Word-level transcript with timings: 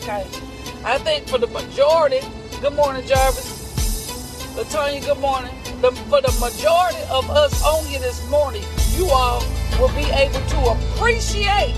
Okay. 0.00 0.24
I 0.82 0.96
think 0.96 1.28
for 1.28 1.36
the 1.36 1.46
majority, 1.48 2.20
good 2.62 2.72
morning, 2.72 3.06
Jarvis. 3.06 4.56
Latonya, 4.56 5.04
good 5.04 5.18
morning. 5.18 5.54
The, 5.82 5.92
for 6.08 6.22
the 6.22 6.32
majority 6.40 7.02
of 7.10 7.28
us 7.28 7.62
on 7.62 7.84
here 7.84 8.00
this 8.00 8.26
morning, 8.30 8.64
you 8.96 9.10
all 9.10 9.44
will 9.78 9.94
be 9.94 10.08
able 10.10 10.40
to 10.40 10.58
appreciate. 10.72 11.74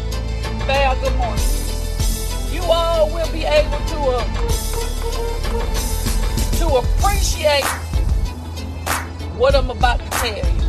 Val, 0.66 0.94
good 1.00 1.16
morning. 1.16 1.44
You 2.52 2.62
all 2.62 3.10
will 3.10 3.30
be 3.32 3.42
able 3.42 3.78
to 3.90 3.98
uh, 4.14 4.24
to 6.58 6.66
appreciate 6.76 7.66
what 9.36 9.56
I'm 9.56 9.70
about 9.70 9.98
to 9.98 10.10
tell 10.10 10.36
you. 10.36 10.62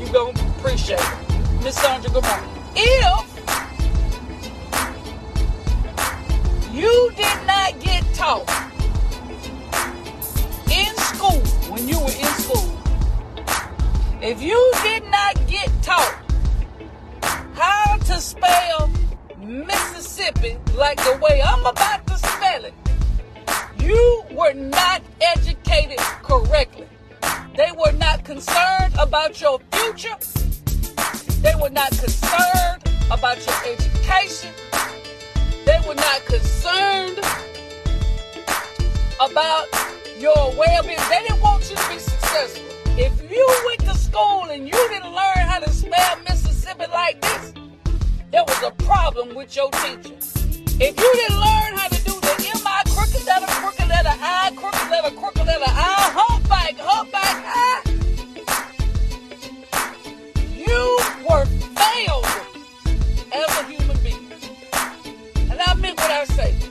You're 0.00 0.12
gonna 0.14 0.56
appreciate 0.56 0.98
it. 0.98 1.62
Miss 1.62 1.76
Sandra, 1.76 2.10
good 2.10 2.24
morning. 2.24 2.50
If 2.74 3.37
you 6.78 7.10
did 7.16 7.38
not 7.44 7.80
get 7.80 8.04
taught 8.14 8.48
in 10.70 10.94
school 11.10 11.40
when 11.72 11.88
you 11.88 11.98
were 11.98 12.06
in 12.06 12.32
school, 12.38 12.70
if 14.22 14.40
you 14.40 14.72
did 14.84 15.02
not 15.10 15.34
get 15.48 15.68
taught 15.82 16.14
how 17.54 17.96
to 17.96 18.20
spell 18.20 18.88
Mississippi 19.40 20.56
like 20.76 20.98
the 20.98 21.18
way 21.20 21.42
I'm 21.42 21.66
about 21.66 22.06
to 22.06 22.16
spell 22.16 22.64
it, 22.64 22.74
you 23.80 24.22
were 24.30 24.54
not 24.54 25.02
educated 25.20 25.98
correctly. 26.22 26.86
They 27.56 27.72
were 27.72 27.92
not 27.98 28.24
concerned 28.24 28.94
about 29.00 29.40
your 29.40 29.58
future. 29.72 30.16
They 31.42 31.54
were 31.60 31.70
not 31.70 31.90
concerned 31.90 32.84
about 33.10 33.44
your 33.44 33.74
education. 33.74 34.52
They 35.68 35.78
were 35.86 35.94
not 35.94 36.24
concerned 36.24 37.18
about 39.20 39.66
your 40.18 40.54
well-being. 40.56 40.98
They 41.10 41.26
didn't 41.28 41.42
want 41.42 41.68
you 41.68 41.76
to 41.76 41.88
be 41.90 41.98
successful. 41.98 42.64
If 42.96 43.30
you 43.30 43.46
went 43.66 43.80
to 43.80 43.94
school 43.94 44.44
and 44.44 44.66
you 44.66 44.72
didn't 44.88 45.12
learn 45.12 45.36
how 45.36 45.58
to 45.58 45.68
spell 45.68 46.16
Mississippi 46.26 46.86
like 46.90 47.20
this, 47.20 47.52
there 48.30 48.44
was 48.44 48.62
a 48.62 48.70
problem 48.82 49.34
with 49.34 49.54
your 49.54 49.70
teacher. 49.72 50.16
If 50.80 50.98
you 50.98 51.12
didn't 51.12 51.38
learn 51.38 51.76
how 51.76 51.88
to 51.88 52.02
do 52.02 52.12
the 52.18 52.50
M-I 52.54 52.82
crooked 52.86 53.26
letter, 53.26 53.46
crooked 53.60 53.88
letter 53.90 54.16
I, 54.22 54.50
crooked 54.56 54.90
letter, 54.90 55.14
crooked 55.16 55.46
letter 55.46 55.64
I, 55.66 56.10
humpback, 56.16 56.76
humpback 56.78 57.44
I, 57.44 57.82
you 60.56 60.98
were 61.28 61.44
failed 61.44 62.37
what 66.08 66.16
I 66.16 66.24
say. 66.24 66.67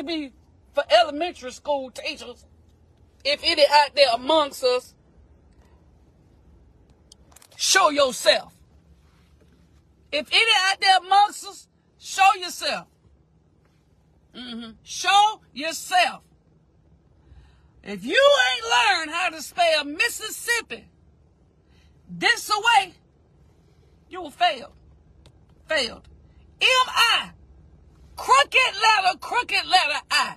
To 0.00 0.04
be 0.04 0.32
for 0.72 0.84
elementary 0.90 1.52
school 1.52 1.90
teachers, 1.90 2.46
if 3.24 3.40
any 3.44 3.62
out 3.62 3.94
there 3.94 4.14
amongst 4.14 4.64
us, 4.64 4.94
show 7.56 7.90
yourself. 7.90 8.54
If 10.10 10.28
any 10.32 10.50
out 10.68 10.80
there 10.80 10.98
amongst 10.98 11.46
us, 11.46 11.68
show 11.98 12.34
yourself. 12.38 12.86
hmm 14.34 14.70
Show 14.82 15.40
yourself. 15.52 16.22
If 17.82 18.04
you 18.04 18.20
ain't 18.52 18.64
learned 18.64 19.10
how 19.10 19.30
to 19.30 19.42
spell 19.42 19.84
Mississippi 19.84 20.86
this 22.08 22.50
away, 22.50 22.94
you 24.08 24.22
will 24.22 24.30
fail. 24.30 24.72
Failed. 25.66 26.08
M-I. 26.60 27.30
Crooked 28.20 28.74
letter, 28.82 29.18
crooked 29.18 29.66
letter 29.66 30.00
I. 30.10 30.36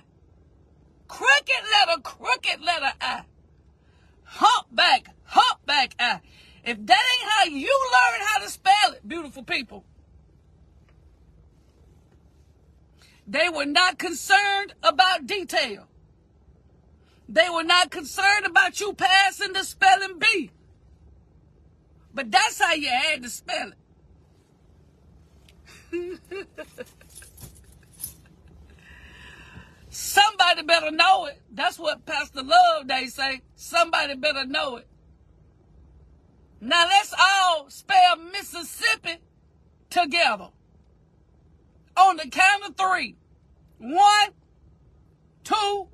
Crooked 1.06 1.64
letter, 1.70 2.00
crooked 2.00 2.62
letter 2.62 2.92
I. 2.98 3.24
Humpback, 4.24 5.08
humpback 5.24 5.94
I. 5.98 6.20
If 6.64 6.78
that 6.86 7.02
ain't 7.12 7.30
how 7.30 7.44
you 7.44 7.90
learn 7.92 8.20
how 8.26 8.38
to 8.38 8.48
spell 8.48 8.92
it, 8.92 9.06
beautiful 9.06 9.42
people, 9.42 9.84
they 13.26 13.50
were 13.50 13.66
not 13.66 13.98
concerned 13.98 14.72
about 14.82 15.26
detail. 15.26 15.86
They 17.28 17.50
were 17.50 17.64
not 17.64 17.90
concerned 17.90 18.46
about 18.46 18.80
you 18.80 18.94
passing 18.94 19.52
the 19.52 19.62
spelling 19.62 20.18
bee. 20.18 20.50
But 22.14 22.32
that's 22.32 22.58
how 22.58 22.72
you 22.72 22.88
had 22.88 23.22
to 23.24 23.28
spell 23.28 23.72
it. 25.92 26.18
Somebody 29.94 30.62
better 30.62 30.90
know 30.90 31.26
it. 31.26 31.40
That's 31.52 31.78
what 31.78 32.04
Pastor 32.04 32.42
Love 32.42 32.88
they 32.88 33.06
say. 33.06 33.42
Somebody 33.54 34.16
better 34.16 34.44
know 34.44 34.78
it. 34.78 34.88
Now 36.60 36.84
let's 36.86 37.14
all 37.16 37.70
spell 37.70 38.16
Mississippi 38.16 39.18
together. 39.90 40.48
On 41.96 42.16
the 42.16 42.28
count 42.28 42.64
of 42.68 42.76
three. 42.76 43.14
One, 43.78 44.30
two, 45.44 45.86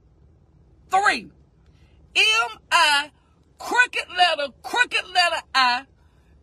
three. 0.91 1.31
M-I, 2.17 3.11
crooked 3.59 4.09
letter, 4.17 4.55
crooked 4.62 5.09
letter 5.15 5.43
I, 5.55 5.84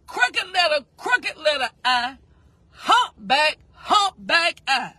crooked 0.05 0.45
letter, 0.53 0.85
crooked 0.95 1.37
letter 1.37 1.69
I, 1.83 2.17
humpback, 2.69 3.57
humpback 3.73 4.61
I. 4.67 4.93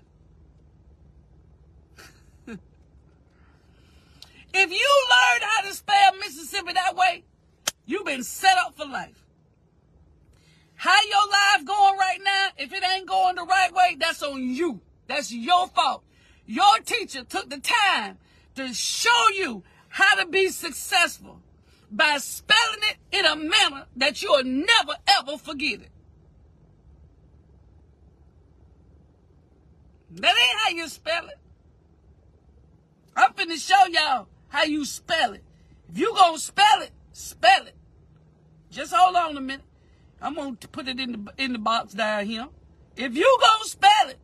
if 4.54 4.70
you 4.70 5.06
learn 5.10 5.48
how 5.48 5.69
to 5.69 5.75
spell 5.75 6.16
Mississippi 6.16 6.72
that 6.72 6.97
way, 6.97 7.25
you've 7.86 8.06
been 8.06 8.22
set 8.22 8.56
up 8.59 8.76
for 8.76 8.86
life. 8.86 9.25
How 10.75 10.97
your 11.03 11.28
life 11.28 11.66
going 11.66 11.98
right 11.98 12.20
now, 12.22 12.48
if 12.56 12.72
it 12.72 12.84
ain't 12.84 13.09
going 13.09 13.34
the 13.34 13.44
right 13.44 13.72
way, 13.75 13.97
that's 13.98 14.22
on 14.22 14.42
you. 14.42 14.81
That's 15.09 15.32
your 15.32 15.66
fault. 15.69 16.04
Your 16.47 16.78
teacher 16.84 17.25
took 17.25 17.50
the 17.50 17.59
time 17.59 18.19
to 18.54 18.72
show 18.72 19.28
you 19.34 19.64
how 19.88 20.14
to 20.16 20.26
be 20.26 20.48
successful 20.48 21.41
by 21.91 22.19
spelling 22.19 22.80
it 22.82 23.19
in 23.19 23.25
a 23.25 23.36
manner 23.36 23.86
that 23.97 24.22
you'll 24.22 24.44
never 24.44 24.94
ever 25.06 25.36
forget 25.36 25.80
it. 25.80 25.91
That 30.10 30.34
ain't 30.36 30.60
how 30.65 30.70
you 30.70 30.89
spell 30.89 31.27
it. 31.27 31.39
I'm 33.16 33.33
finna 33.33 33.59
show 33.59 33.86
y'all 33.91 34.28
how 34.48 34.65
you 34.65 34.84
spell 34.84 35.33
it. 35.34 35.45
If 35.91 35.98
you 35.98 36.15
gonna 36.15 36.39
spell 36.39 36.83
it, 36.83 36.91
spell 37.12 37.66
it. 37.66 37.74
Just 38.71 38.92
hold 38.95 39.16
on 39.16 39.36
a 39.36 39.41
minute. 39.41 39.65
I'm 40.21 40.34
gonna 40.34 40.56
put 40.56 40.89
it 40.89 40.98
in 40.98 41.12
the 41.12 41.33
in 41.42 41.53
the 41.53 41.59
box 41.59 41.95
down 41.95 42.27
here. 42.27 42.48
If 42.97 43.16
you 43.16 43.39
gonna 43.41 43.65
spell 43.65 44.09
it, 44.09 44.18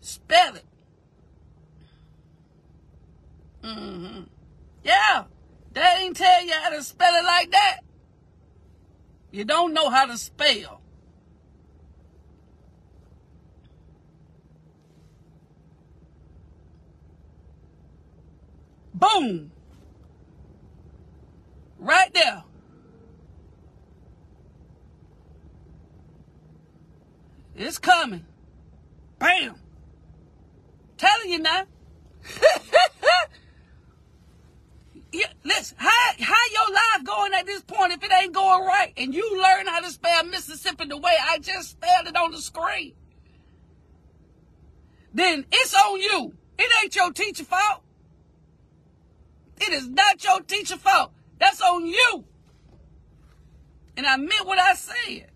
spell 0.00 0.56
it. 0.56 0.64
Mm-hmm. 3.62 4.22
Yeah. 4.82 5.24
They 5.72 5.94
ain't 6.00 6.16
tell 6.16 6.44
you 6.44 6.54
how 6.54 6.70
to 6.70 6.82
spell 6.82 7.14
it 7.14 7.24
like 7.24 7.50
that. 7.52 7.80
You 9.30 9.44
don't 9.44 9.74
know 9.74 9.90
how 9.90 10.06
to 10.06 10.16
spell. 10.16 10.80
Boom. 18.98 19.52
Right 21.78 22.12
there. 22.12 22.42
It's 27.54 27.78
coming. 27.78 28.24
Bam. 29.18 29.54
telling 30.96 31.30
you 31.30 31.38
now. 31.38 31.64
yeah, 35.12 35.26
listen, 35.44 35.76
how, 35.78 36.12
how 36.20 36.34
your 36.52 36.74
life 36.74 37.04
going 37.04 37.34
at 37.34 37.46
this 37.46 37.62
point 37.62 37.92
if 37.92 38.02
it 38.02 38.12
ain't 38.12 38.32
going 38.32 38.64
right 38.64 38.92
and 38.96 39.14
you 39.14 39.40
learn 39.40 39.66
how 39.66 39.80
to 39.80 39.90
spell 39.90 40.24
Mississippi 40.24 40.86
the 40.86 40.96
way 40.96 41.16
I 41.20 41.38
just 41.38 41.70
spelled 41.70 42.06
it 42.08 42.16
on 42.16 42.32
the 42.32 42.38
screen? 42.38 42.94
Then 45.14 45.46
it's 45.50 45.74
on 45.74 46.00
you. 46.00 46.34
It 46.58 46.70
ain't 46.82 46.94
your 46.94 47.12
teacher 47.12 47.44
fault. 47.44 47.82
It 49.60 49.72
is 49.72 49.88
not 49.88 50.22
your 50.22 50.40
teacher 50.40 50.76
fault. 50.76 51.12
That's 51.38 51.60
on 51.60 51.86
you. 51.86 52.24
And 53.96 54.06
I 54.06 54.16
meant 54.16 54.46
what 54.46 54.58
I 54.58 54.74
said. 54.74 55.30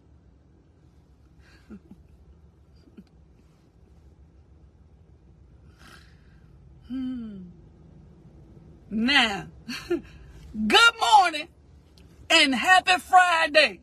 hmm. 6.89 7.39
Now, 8.91 9.47
good 9.89 10.95
morning 11.01 11.49
and 12.31 12.55
happy 12.55 13.01
Friday. 13.01 13.81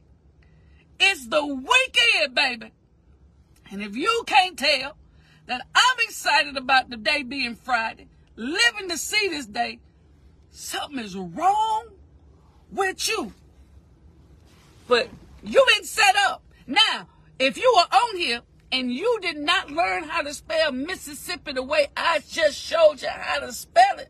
It's 0.99 1.27
the 1.27 1.45
weekend, 1.45 2.35
baby. 2.35 2.71
And 3.71 3.81
if 3.81 3.95
you 3.95 4.23
can't 4.27 4.57
tell 4.57 4.95
that 5.47 5.65
I'm 5.73 5.97
excited 6.01 6.57
about 6.57 6.89
the 6.89 6.97
day 6.97 7.23
being 7.23 7.55
Friday, 7.55 8.07
living 8.35 8.89
to 8.89 8.97
see 8.97 9.27
this 9.29 9.45
day, 9.45 9.79
something 10.51 10.99
is 10.99 11.15
wrong 11.15 11.89
with 12.71 13.07
you. 13.07 13.33
But 14.87 15.09
you 15.43 15.65
been 15.75 15.85
set 15.85 16.15
up. 16.15 16.43
Now, 16.67 17.07
if 17.37 17.57
you 17.57 17.73
are 17.77 17.97
on 17.99 18.17
here 18.17 18.41
and 18.71 18.91
you 18.91 19.19
did 19.21 19.37
not 19.37 19.71
learn 19.71 20.03
how 20.03 20.21
to 20.21 20.33
spell 20.33 20.71
Mississippi 20.71 21.53
the 21.53 21.63
way 21.63 21.87
I 21.95 22.19
just 22.27 22.57
showed 22.57 23.01
you 23.01 23.09
how 23.09 23.39
to 23.39 23.51
spell 23.51 23.99
it, 23.99 24.09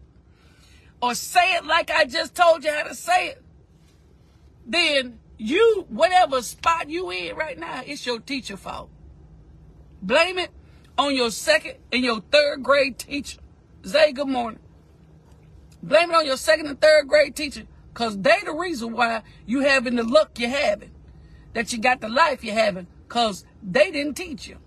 or 1.02 1.16
say 1.16 1.56
it 1.56 1.66
like 1.66 1.92
I 1.92 2.06
just 2.06 2.36
told 2.36 2.64
you 2.64 2.72
how 2.72 2.84
to 2.84 2.96
say 2.96 3.30
it, 3.30 3.44
then 4.66 5.20
you, 5.38 5.86
whatever 5.90 6.42
spot 6.42 6.90
you 6.90 7.10
in 7.12 7.36
right 7.36 7.58
now, 7.58 7.82
it's 7.86 8.06
your 8.06 8.20
teacher 8.20 8.58
fault. 8.58 8.90
Blame 10.02 10.38
it 10.38 10.52
on 10.98 11.16
your 11.16 11.32
second 11.32 11.76
and 11.92 12.04
your 12.04 12.22
third 12.32 12.64
grade 12.64 13.00
teacher. 13.00 13.40
Say 13.84 14.12
good 14.12 14.28
morning. 14.28 14.60
Blame 15.82 16.12
it 16.12 16.16
on 16.16 16.26
your 16.26 16.38
second 16.38 16.68
and 16.68 16.80
third 16.80 17.08
grade 17.08 17.36
teacher 17.36 17.64
because 17.94 18.18
they 18.18 18.40
the 18.46 18.54
reason 18.54 18.94
why 18.94 19.24
you 19.46 19.62
having 19.62 19.96
the 19.96 20.04
luck 20.04 20.38
you're 20.38 20.50
having, 20.50 20.92
that 21.54 21.72
you 21.72 21.80
got 21.80 22.02
the 22.02 22.10
life 22.10 22.44
you're 22.44 22.54
having 22.54 22.88
because 23.08 23.46
they 23.64 23.92
didn't 23.92 24.16
teach 24.16 24.48
you. 24.48 24.58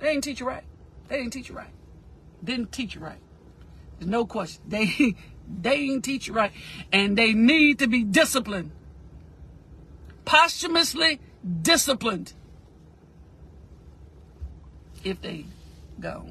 They 0.00 0.12
didn't 0.12 0.24
teach 0.24 0.40
you 0.40 0.46
right. 0.46 0.64
They 1.08 1.18
didn't 1.18 1.32
teach 1.32 1.48
you 1.48 1.56
right. 1.56 1.70
Didn't 2.42 2.72
teach 2.72 2.94
you 2.94 3.00
right. 3.00 3.18
There's 3.98 4.10
no 4.10 4.24
question. 4.24 4.62
They 4.66 4.86
they 5.62 5.86
didn't 5.86 6.02
teach 6.02 6.26
you 6.26 6.34
right. 6.34 6.52
And 6.92 7.16
they 7.16 7.32
need 7.32 7.78
to 7.80 7.86
be 7.86 8.02
disciplined. 8.02 8.70
Posthumously 10.24 11.20
disciplined. 11.62 12.32
If 15.04 15.20
they 15.20 15.46
go. 15.98 16.26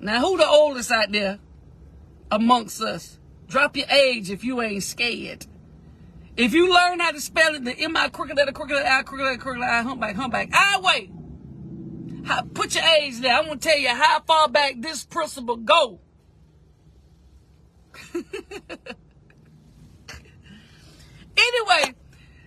Now, 0.00 0.20
who 0.20 0.38
the 0.38 0.48
oldest 0.48 0.90
out 0.90 1.12
there 1.12 1.38
amongst 2.30 2.80
us? 2.80 3.18
Drop 3.48 3.76
your 3.76 3.88
age 3.88 4.30
if 4.30 4.44
you 4.44 4.62
ain't 4.62 4.82
scared. 4.82 5.46
If 6.36 6.54
you 6.54 6.72
learn 6.72 7.00
how 7.00 7.10
to 7.10 7.20
spell 7.20 7.54
it, 7.54 7.64
the 7.64 7.78
M-I 7.78 8.08
crooked 8.08 8.36
letter, 8.36 8.52
crooked 8.52 8.74
letter, 8.74 8.88
I, 8.88 9.02
crooked 9.02 9.24
letter, 9.24 9.38
crooked 9.38 9.60
letter, 9.60 9.72
I, 9.72 9.82
humpback, 9.82 10.16
humpback. 10.16 10.48
I 10.52 10.80
wait. 10.80 11.10
How, 12.24 12.42
put 12.42 12.74
your 12.74 12.84
age 12.84 13.20
there. 13.20 13.34
I'm 13.34 13.46
going 13.46 13.58
to 13.58 13.68
tell 13.68 13.78
you 13.78 13.88
how 13.88 14.20
far 14.20 14.48
back 14.48 14.74
this 14.78 15.04
principle 15.04 15.56
go. 15.56 16.00
anyway, 18.14 18.24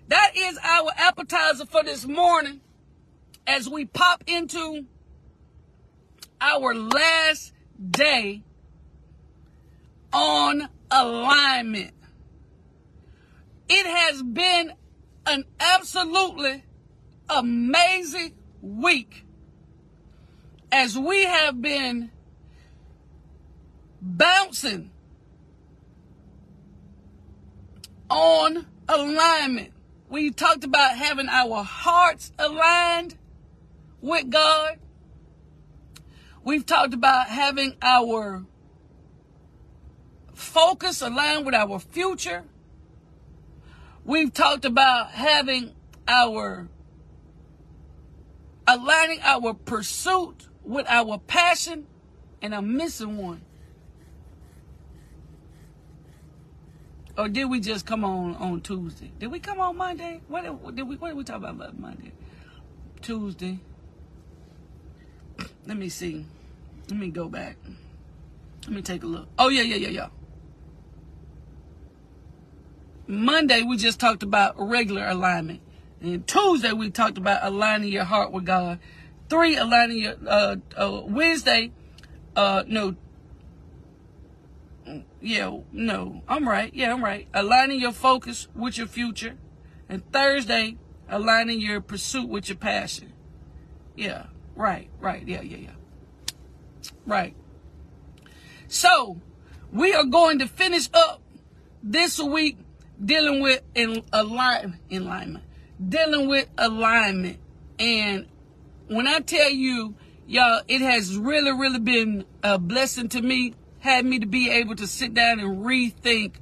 that 0.07 0.31
is 0.35 0.57
our 0.63 0.91
appetizer 0.97 1.65
for 1.65 1.83
this 1.83 2.07
morning 2.07 2.61
as 3.45 3.69
we 3.69 3.85
pop 3.85 4.23
into 4.25 4.85
our 6.43 6.75
last 6.75 7.53
day 7.89 8.43
on 10.11 10.67
alignment. 10.91 11.93
It 13.69 13.85
has 13.85 14.21
been 14.21 14.73
an 15.25 15.45
absolutely 15.59 16.63
amazing 17.29 18.33
week 18.61 19.25
as 20.69 20.97
we 20.99 21.23
have 21.23 21.61
been 21.61 22.11
bouncing 24.01 24.91
on 28.09 28.65
alignment. 28.89 29.71
We 30.09 30.31
talked 30.31 30.65
about 30.65 30.97
having 30.97 31.29
our 31.29 31.63
hearts 31.63 32.33
aligned 32.37 33.15
with 34.01 34.29
God. 34.29 34.77
We've 36.43 36.65
talked 36.65 36.93
about 36.93 37.27
having 37.27 37.75
our 37.81 38.43
focus 40.33 41.01
aligned 41.01 41.45
with 41.45 41.55
our 41.55 41.79
future. 41.79 42.43
We've 44.03 44.33
talked 44.33 44.65
about 44.65 45.11
having 45.11 45.73
our 46.07 46.67
aligning 48.67 49.19
our 49.21 49.53
pursuit 49.53 50.47
with 50.63 50.85
our 50.89 51.17
passion, 51.17 51.87
and 52.41 52.53
I'm 52.53 52.75
missing 52.75 53.17
one. 53.17 53.41
Or 57.17 57.29
did 57.29 57.45
we 57.45 57.59
just 57.59 57.85
come 57.85 58.03
on 58.03 58.35
on 58.35 58.61
Tuesday? 58.61 59.11
Did 59.19 59.31
we 59.31 59.39
come 59.39 59.59
on 59.59 59.77
Monday? 59.77 60.21
What 60.27 60.43
did 60.75 60.87
we 60.87 60.95
what 60.95 61.09
did 61.09 61.17
we 61.17 61.23
talk 61.23 61.37
about 61.37 61.79
Monday? 61.79 62.11
Tuesday. 63.01 63.59
Let 65.65 65.77
me 65.77 65.89
see. 65.89 66.25
Let 66.89 66.99
me 66.99 67.09
go 67.09 67.29
back. 67.29 67.57
Let 68.63 68.75
me 68.75 68.81
take 68.81 69.03
a 69.03 69.07
look. 69.07 69.27
Oh, 69.37 69.49
yeah, 69.49 69.61
yeah, 69.61 69.75
yeah, 69.75 69.89
yeah. 69.89 70.07
Monday, 73.07 73.61
we 73.61 73.77
just 73.77 73.99
talked 73.99 74.23
about 74.23 74.55
regular 74.57 75.05
alignment. 75.05 75.61
And 76.01 76.25
Tuesday, 76.27 76.71
we 76.71 76.89
talked 76.89 77.17
about 77.17 77.43
aligning 77.43 77.89
your 77.89 78.03
heart 78.03 78.31
with 78.31 78.45
God. 78.45 78.79
Three, 79.29 79.55
aligning 79.55 79.99
your, 79.99 80.15
uh, 80.27 80.57
uh 80.77 81.01
Wednesday, 81.05 81.71
uh, 82.35 82.63
no, 82.67 82.95
yeah, 85.21 85.59
no, 85.71 86.21
I'm 86.27 86.47
right. 86.47 86.73
Yeah, 86.73 86.93
I'm 86.93 87.03
right. 87.03 87.27
Aligning 87.33 87.79
your 87.79 87.93
focus 87.93 88.47
with 88.53 88.77
your 88.77 88.87
future. 88.87 89.35
And 89.87 90.09
Thursday, 90.11 90.77
aligning 91.09 91.61
your 91.61 91.79
pursuit 91.81 92.27
with 92.27 92.49
your 92.49 92.57
passion. 92.57 93.13
Yeah, 93.95 94.25
right, 94.55 94.89
right. 94.99 95.27
Yeah, 95.27 95.41
yeah, 95.41 95.57
yeah. 95.57 95.69
Right. 97.05 97.35
So, 98.67 99.21
we 99.71 99.93
are 99.93 100.05
going 100.05 100.39
to 100.39 100.47
finish 100.47 100.89
up 100.93 101.21
this 101.81 102.19
week 102.19 102.57
dealing 103.03 103.41
with 103.41 103.61
in 103.75 104.03
align, 104.13 104.79
alignment, 104.91 105.43
dealing 105.87 106.27
with 106.27 106.47
alignment. 106.57 107.39
And 107.79 108.27
when 108.87 109.07
I 109.07 109.19
tell 109.19 109.49
you, 109.49 109.95
y'all, 110.27 110.61
it 110.67 110.81
has 110.81 111.17
really, 111.17 111.51
really 111.51 111.79
been 111.79 112.25
a 112.43 112.57
blessing 112.57 113.09
to 113.09 113.21
me, 113.21 113.55
had 113.79 114.05
me 114.05 114.19
to 114.19 114.25
be 114.25 114.49
able 114.49 114.75
to 114.75 114.87
sit 114.87 115.13
down 115.13 115.39
and 115.39 115.63
rethink 115.63 116.35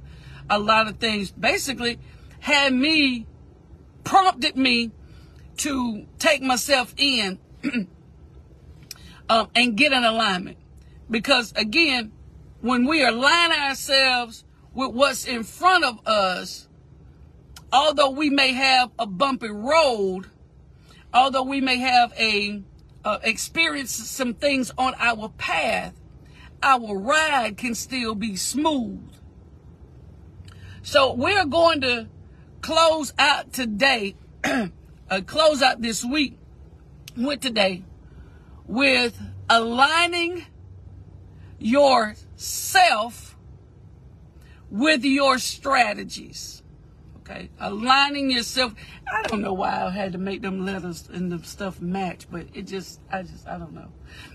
a 0.48 0.58
lot 0.58 0.88
of 0.88 0.98
things. 0.98 1.30
Basically, 1.32 1.98
had 2.40 2.72
me, 2.72 3.26
prompted 4.04 4.56
me 4.56 4.90
to 5.58 6.06
take 6.18 6.42
myself 6.42 6.94
in 6.96 7.38
um, 9.32 9.48
and 9.54 9.78
get 9.78 9.94
an 9.94 10.04
alignment. 10.04 10.58
Because 11.10 11.54
again, 11.56 12.12
when 12.60 12.84
we 12.84 13.02
align 13.02 13.50
ourselves 13.50 14.44
with 14.74 14.92
what's 14.92 15.24
in 15.24 15.42
front 15.42 15.84
of 15.84 16.06
us, 16.06 16.68
although 17.72 18.10
we 18.10 18.28
may 18.28 18.52
have 18.52 18.90
a 18.98 19.06
bumpy 19.06 19.48
road, 19.48 20.26
although 21.14 21.44
we 21.44 21.62
may 21.62 21.78
have 21.78 22.12
a 22.18 22.62
uh, 23.06 23.18
experience 23.22 23.92
some 23.92 24.34
things 24.34 24.70
on 24.76 24.94
our 24.98 25.30
path, 25.30 25.94
our 26.62 26.94
ride 26.98 27.56
can 27.56 27.74
still 27.74 28.14
be 28.14 28.36
smooth. 28.36 29.00
So 30.82 31.14
we're 31.14 31.46
going 31.46 31.80
to 31.80 32.06
close 32.60 33.14
out 33.18 33.54
today, 33.54 34.14
uh, 34.44 34.68
close 35.24 35.62
out 35.62 35.80
this 35.80 36.04
week 36.04 36.36
with 37.16 37.40
today 37.40 37.82
with 38.66 39.20
aligning 39.48 40.46
yourself 41.58 43.36
with 44.70 45.04
your 45.04 45.38
strategies. 45.38 46.62
Okay, 47.18 47.50
aligning 47.60 48.30
yourself. 48.30 48.74
I 49.12 49.22
don't 49.22 49.42
know 49.42 49.52
why 49.52 49.84
I 49.84 49.90
had 49.90 50.12
to 50.12 50.18
make 50.18 50.42
them 50.42 50.64
letters 50.64 51.08
and 51.12 51.30
the 51.30 51.44
stuff 51.44 51.80
match, 51.80 52.26
but 52.30 52.46
it 52.52 52.62
just, 52.62 53.00
I 53.12 53.22
just, 53.22 53.46
I 53.46 53.58
don't 53.58 53.74
know. 53.74 53.92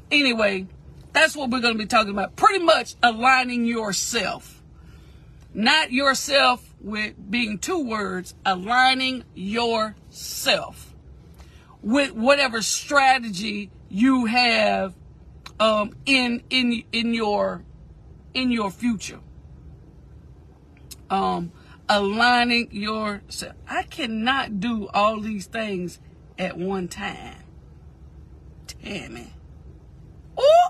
Anyway, 0.09 0.67
that's 1.11 1.35
what 1.35 1.49
we're 1.49 1.59
going 1.59 1.73
to 1.73 1.79
be 1.79 1.87
talking 1.87 2.11
about. 2.11 2.35
Pretty 2.35 2.63
much 2.63 2.95
aligning 3.03 3.65
yourself, 3.65 4.61
not 5.53 5.91
yourself 5.91 6.75
with 6.79 7.15
being 7.29 7.57
two 7.57 7.83
words. 7.83 8.35
Aligning 8.45 9.25
yourself 9.35 10.95
with 11.81 12.13
whatever 12.13 12.61
strategy 12.61 13.71
you 13.89 14.25
have 14.25 14.93
um, 15.59 15.95
in 16.05 16.43
in 16.49 16.83
in 16.91 17.13
your 17.13 17.63
in 18.33 18.51
your 18.51 18.71
future. 18.71 19.19
Um, 21.09 21.51
aligning 21.87 22.69
yourself. 22.71 23.55
I 23.67 23.83
cannot 23.83 24.59
do 24.59 24.89
all 24.93 25.21
these 25.21 25.45
things 25.45 25.99
at 26.37 26.57
one 26.57 26.87
time. 26.87 27.43
Tammy. 28.67 29.33
Oh! 30.37 30.69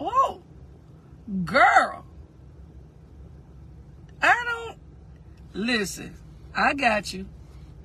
Oh! 0.00 0.42
Girl. 1.44 2.04
I 4.22 4.44
don't. 4.44 4.78
Listen, 5.52 6.16
I 6.54 6.74
got 6.74 7.12
you. 7.12 7.26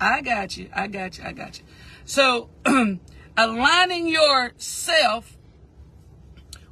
I 0.00 0.20
got 0.20 0.56
you. 0.56 0.68
I 0.72 0.86
got 0.86 1.18
you. 1.18 1.24
I 1.24 1.32
got 1.32 1.58
you. 1.58 1.64
So, 2.04 2.50
aligning 3.36 4.08
yourself 4.08 5.36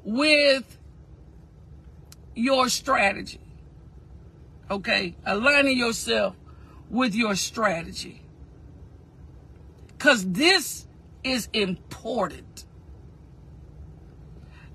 with 0.05 0.79
your 2.35 2.69
strategy. 2.69 3.41
Okay? 4.71 5.17
Aligning 5.25 5.77
yourself 5.77 6.37
with 6.89 7.15
your 7.15 7.35
strategy. 7.35 8.23
Because 9.89 10.31
this 10.31 10.87
is 11.25 11.49
important. 11.53 12.65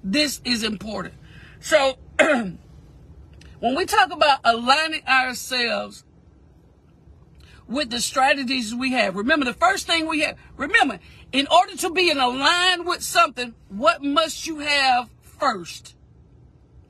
This 0.03 0.41
is 0.43 0.63
important. 0.63 1.13
So, 1.59 1.97
when 2.19 2.57
we 3.61 3.85
talk 3.85 4.11
about 4.11 4.39
aligning 4.43 5.05
ourselves 5.07 6.03
with 7.71 7.89
the 7.89 8.01
strategies 8.01 8.75
we 8.75 8.91
have, 8.91 9.15
remember 9.15 9.45
the 9.45 9.53
first 9.53 9.87
thing 9.87 10.07
we 10.07 10.21
have, 10.21 10.37
remember, 10.57 10.99
in 11.31 11.47
order 11.47 11.75
to 11.77 11.89
be 11.89 12.09
in 12.09 12.19
align 12.19 12.85
with 12.85 13.01
something, 13.01 13.55
what 13.69 14.03
must 14.03 14.45
you 14.45 14.59
have 14.59 15.09
first? 15.21 15.95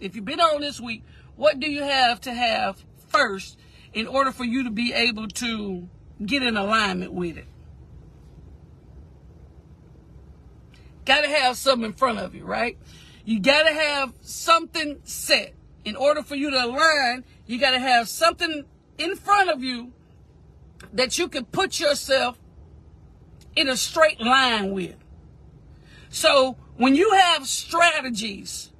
if 0.01 0.15
you've 0.15 0.25
been 0.25 0.41
on 0.41 0.61
this 0.61 0.81
week, 0.81 1.03
what 1.35 1.59
do 1.59 1.71
you 1.71 1.83
have 1.83 2.19
to 2.21 2.33
have 2.33 2.83
first 3.07 3.57
in 3.93 4.07
order 4.07 4.31
for 4.31 4.43
you 4.43 4.63
to 4.63 4.71
be 4.71 4.91
able 4.93 5.27
to 5.27 5.88
get 6.25 6.43
in 6.43 6.57
alignment 6.57 7.13
with 7.13 7.38
it? 7.38 7.45
Got 11.05 11.21
to 11.21 11.29
have 11.29 11.55
something 11.55 11.85
in 11.85 11.93
front 11.93 12.19
of 12.19 12.35
you, 12.35 12.43
right? 12.43 12.77
You 13.25 13.39
got 13.39 13.63
to 13.63 13.73
have 13.73 14.13
something 14.21 15.00
set. 15.03 15.53
In 15.83 15.95
order 15.95 16.21
for 16.21 16.35
you 16.35 16.51
to 16.51 16.65
align, 16.65 17.23
you 17.47 17.59
got 17.59 17.71
to 17.71 17.79
have 17.79 18.07
something 18.07 18.65
in 19.00 19.15
front 19.15 19.50
of 19.50 19.63
you 19.63 19.93
that 20.93 21.17
you 21.17 21.27
can 21.27 21.45
put 21.45 21.79
yourself 21.79 22.38
in 23.55 23.67
a 23.67 23.77
straight 23.77 24.19
line 24.21 24.71
with. 24.71 24.95
So 26.09 26.57
when 26.77 26.95
you 26.95 27.11
have 27.11 27.47
strategies, 27.47 28.71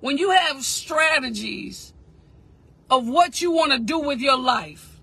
when 0.00 0.16
you 0.16 0.30
have 0.30 0.64
strategies 0.64 1.92
of 2.90 3.06
what 3.06 3.40
you 3.42 3.50
want 3.50 3.72
to 3.72 3.78
do 3.78 3.98
with 3.98 4.20
your 4.20 4.38
life, 4.38 5.00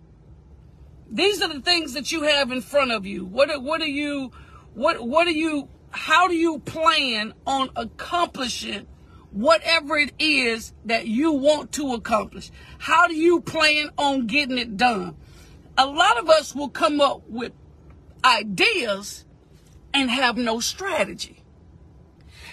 these 1.09 1.41
are 1.41 1.47
the 1.47 1.61
things 1.61 1.93
that 1.93 2.11
you 2.11 2.23
have 2.23 2.51
in 2.51 2.61
front 2.61 2.91
of 2.91 3.05
you. 3.05 3.25
What 3.25 3.61
what 3.61 3.81
are 3.81 3.85
you 3.85 4.31
what 4.73 5.05
what 5.05 5.27
are 5.27 5.31
you 5.31 5.69
how 5.91 6.27
do 6.27 6.35
you 6.35 6.59
plan 6.59 7.33
on 7.45 7.69
accomplishing 7.75 8.87
whatever 9.31 9.97
it 9.97 10.13
is 10.19 10.73
that 10.85 11.07
you 11.07 11.31
want 11.31 11.71
to 11.73 11.93
accomplish? 11.93 12.51
How 12.79 13.07
do 13.07 13.15
you 13.15 13.41
plan 13.41 13.89
on 13.97 14.27
getting 14.27 14.57
it 14.57 14.77
done? 14.77 15.15
A 15.77 15.85
lot 15.85 16.17
of 16.17 16.29
us 16.29 16.55
will 16.55 16.69
come 16.69 17.01
up 17.01 17.27
with 17.29 17.51
ideas 18.23 19.25
and 19.93 20.09
have 20.09 20.37
no 20.37 20.59
strategy. 20.59 21.43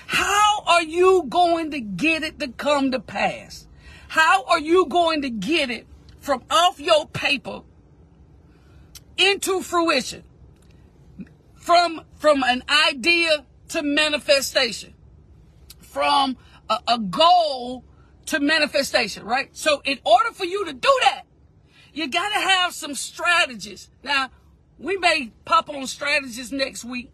How 0.07 0.63
are 0.67 0.83
you 0.83 1.25
going 1.29 1.71
to 1.71 1.81
get 1.81 2.23
it 2.23 2.39
to 2.41 2.49
come 2.49 2.91
to 2.93 3.01
pass? 3.01 3.67
How 4.09 4.45
are 4.45 4.61
you 4.61 4.87
going 4.87 5.23
to 5.23 5.31
get 5.31 5.71
it 5.71 5.87
from 6.21 6.45
off 6.51 6.79
your 6.79 7.07
paper 7.09 7.63
into 9.17 9.61
fruition? 9.63 10.25
From, 11.55 12.03
from 12.17 12.43
an 12.45 12.63
idea 12.89 13.47
to 13.69 13.83
manifestation. 13.83 14.95
From 15.81 16.37
a, 16.69 16.79
a 16.87 16.99
goal 16.99 17.85
to 18.27 18.41
manifestation, 18.41 19.25
right? 19.25 19.49
So 19.57 19.83
in 19.85 19.99
order 20.05 20.33
for 20.33 20.45
you 20.45 20.65
to 20.67 20.73
do 20.73 20.99
that, 21.03 21.23
you 21.93 22.09
got 22.09 22.29
to 22.29 22.41
have 22.41 22.73
some 22.73 22.95
strategies. 22.95 23.91
Now, 24.03 24.31
we 24.79 24.97
may 24.97 25.33
pop 25.45 25.69
on 25.69 25.87
strategies 25.87 26.51
next 26.51 26.85
week 26.85 27.11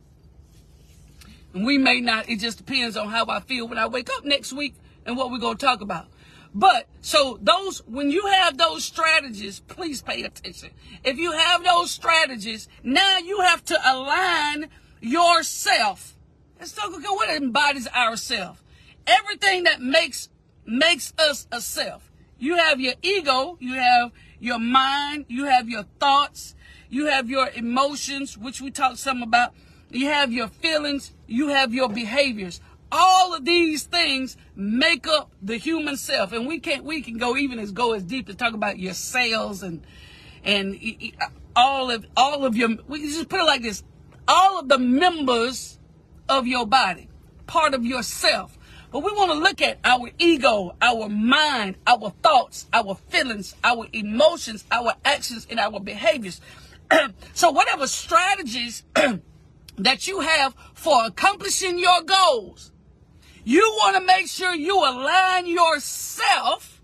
and 1.52 1.66
we 1.66 1.78
may 1.78 2.00
not, 2.00 2.28
it 2.28 2.40
just 2.40 2.58
depends 2.58 2.96
on 2.96 3.08
how 3.08 3.26
I 3.26 3.40
feel 3.40 3.66
when 3.68 3.78
I 3.78 3.86
wake 3.86 4.08
up 4.10 4.24
next 4.24 4.52
week 4.52 4.74
and 5.04 5.16
what 5.16 5.30
we're 5.30 5.38
going 5.38 5.56
to 5.56 5.66
talk 5.66 5.80
about. 5.80 6.06
But 6.54 6.88
so 7.00 7.38
those, 7.40 7.78
when 7.86 8.10
you 8.10 8.26
have 8.26 8.58
those 8.58 8.84
strategies, 8.84 9.60
please 9.60 10.02
pay 10.02 10.22
attention. 10.22 10.70
If 11.04 11.16
you 11.16 11.32
have 11.32 11.62
those 11.62 11.90
strategies, 11.90 12.68
now 12.82 13.18
you 13.18 13.40
have 13.40 13.64
to 13.66 13.78
align 13.84 14.68
yourself. 15.00 16.16
Let's 16.58 16.72
talk 16.72 16.88
about 16.88 17.02
what 17.02 17.30
embodies 17.30 17.88
ourself. 17.88 18.62
Everything 19.06 19.64
that 19.64 19.80
makes, 19.80 20.28
makes 20.66 21.12
us 21.18 21.46
a 21.50 21.60
self. 21.60 22.10
You 22.38 22.56
have 22.56 22.80
your 22.80 22.94
ego, 23.02 23.56
you 23.60 23.74
have 23.74 24.12
your 24.38 24.58
mind, 24.58 25.26
you 25.28 25.44
have 25.44 25.68
your 25.68 25.84
thoughts, 25.98 26.54
you 26.88 27.06
have 27.06 27.28
your 27.28 27.48
emotions, 27.50 28.38
which 28.38 28.60
we 28.60 28.70
talked 28.70 28.98
some 28.98 29.22
about 29.22 29.52
you 29.90 30.06
have 30.06 30.32
your 30.32 30.48
feelings, 30.48 31.12
you 31.26 31.48
have 31.48 31.74
your 31.74 31.88
behaviors. 31.88 32.60
All 32.92 33.34
of 33.34 33.44
these 33.44 33.84
things 33.84 34.36
make 34.54 35.06
up 35.06 35.30
the 35.42 35.56
human 35.56 35.96
self. 35.96 36.32
And 36.32 36.46
we 36.46 36.60
can't, 36.60 36.84
we 36.84 37.02
can 37.02 37.18
go 37.18 37.36
even 37.36 37.58
as 37.58 37.72
go 37.72 37.92
as 37.92 38.02
deep 38.02 38.26
to 38.28 38.34
talk 38.34 38.54
about 38.54 38.78
your 38.78 38.94
cells 38.94 39.62
and, 39.62 39.84
and 40.44 40.78
all 41.54 41.90
of, 41.90 42.06
all 42.16 42.44
of 42.44 42.56
your, 42.56 42.70
we 42.88 43.02
just 43.02 43.28
put 43.28 43.40
it 43.40 43.44
like 43.44 43.62
this. 43.62 43.82
All 44.28 44.60
of 44.60 44.68
the 44.68 44.78
members 44.78 45.78
of 46.28 46.46
your 46.46 46.66
body, 46.66 47.08
part 47.46 47.74
of 47.74 47.84
yourself. 47.84 48.56
But 48.90 49.04
we 49.04 49.12
want 49.12 49.30
to 49.30 49.38
look 49.38 49.62
at 49.62 49.78
our 49.84 50.10
ego, 50.18 50.74
our 50.82 51.08
mind, 51.08 51.76
our 51.86 52.10
thoughts, 52.22 52.66
our 52.72 52.96
feelings, 53.08 53.54
our 53.62 53.86
emotions, 53.92 54.64
our 54.70 54.94
actions, 55.04 55.46
and 55.48 55.60
our 55.60 55.78
behaviors. 55.78 56.40
so 57.34 57.50
whatever 57.50 57.86
strategies 57.86 58.82
that 59.78 60.08
you 60.08 60.20
have 60.20 60.54
for 60.74 61.06
accomplishing 61.06 61.78
your 61.78 62.02
goals, 62.02 62.72
you 63.44 63.62
want 63.78 63.96
to 63.96 64.04
make 64.04 64.28
sure 64.28 64.54
you 64.54 64.76
align 64.76 65.46
yourself 65.46 66.80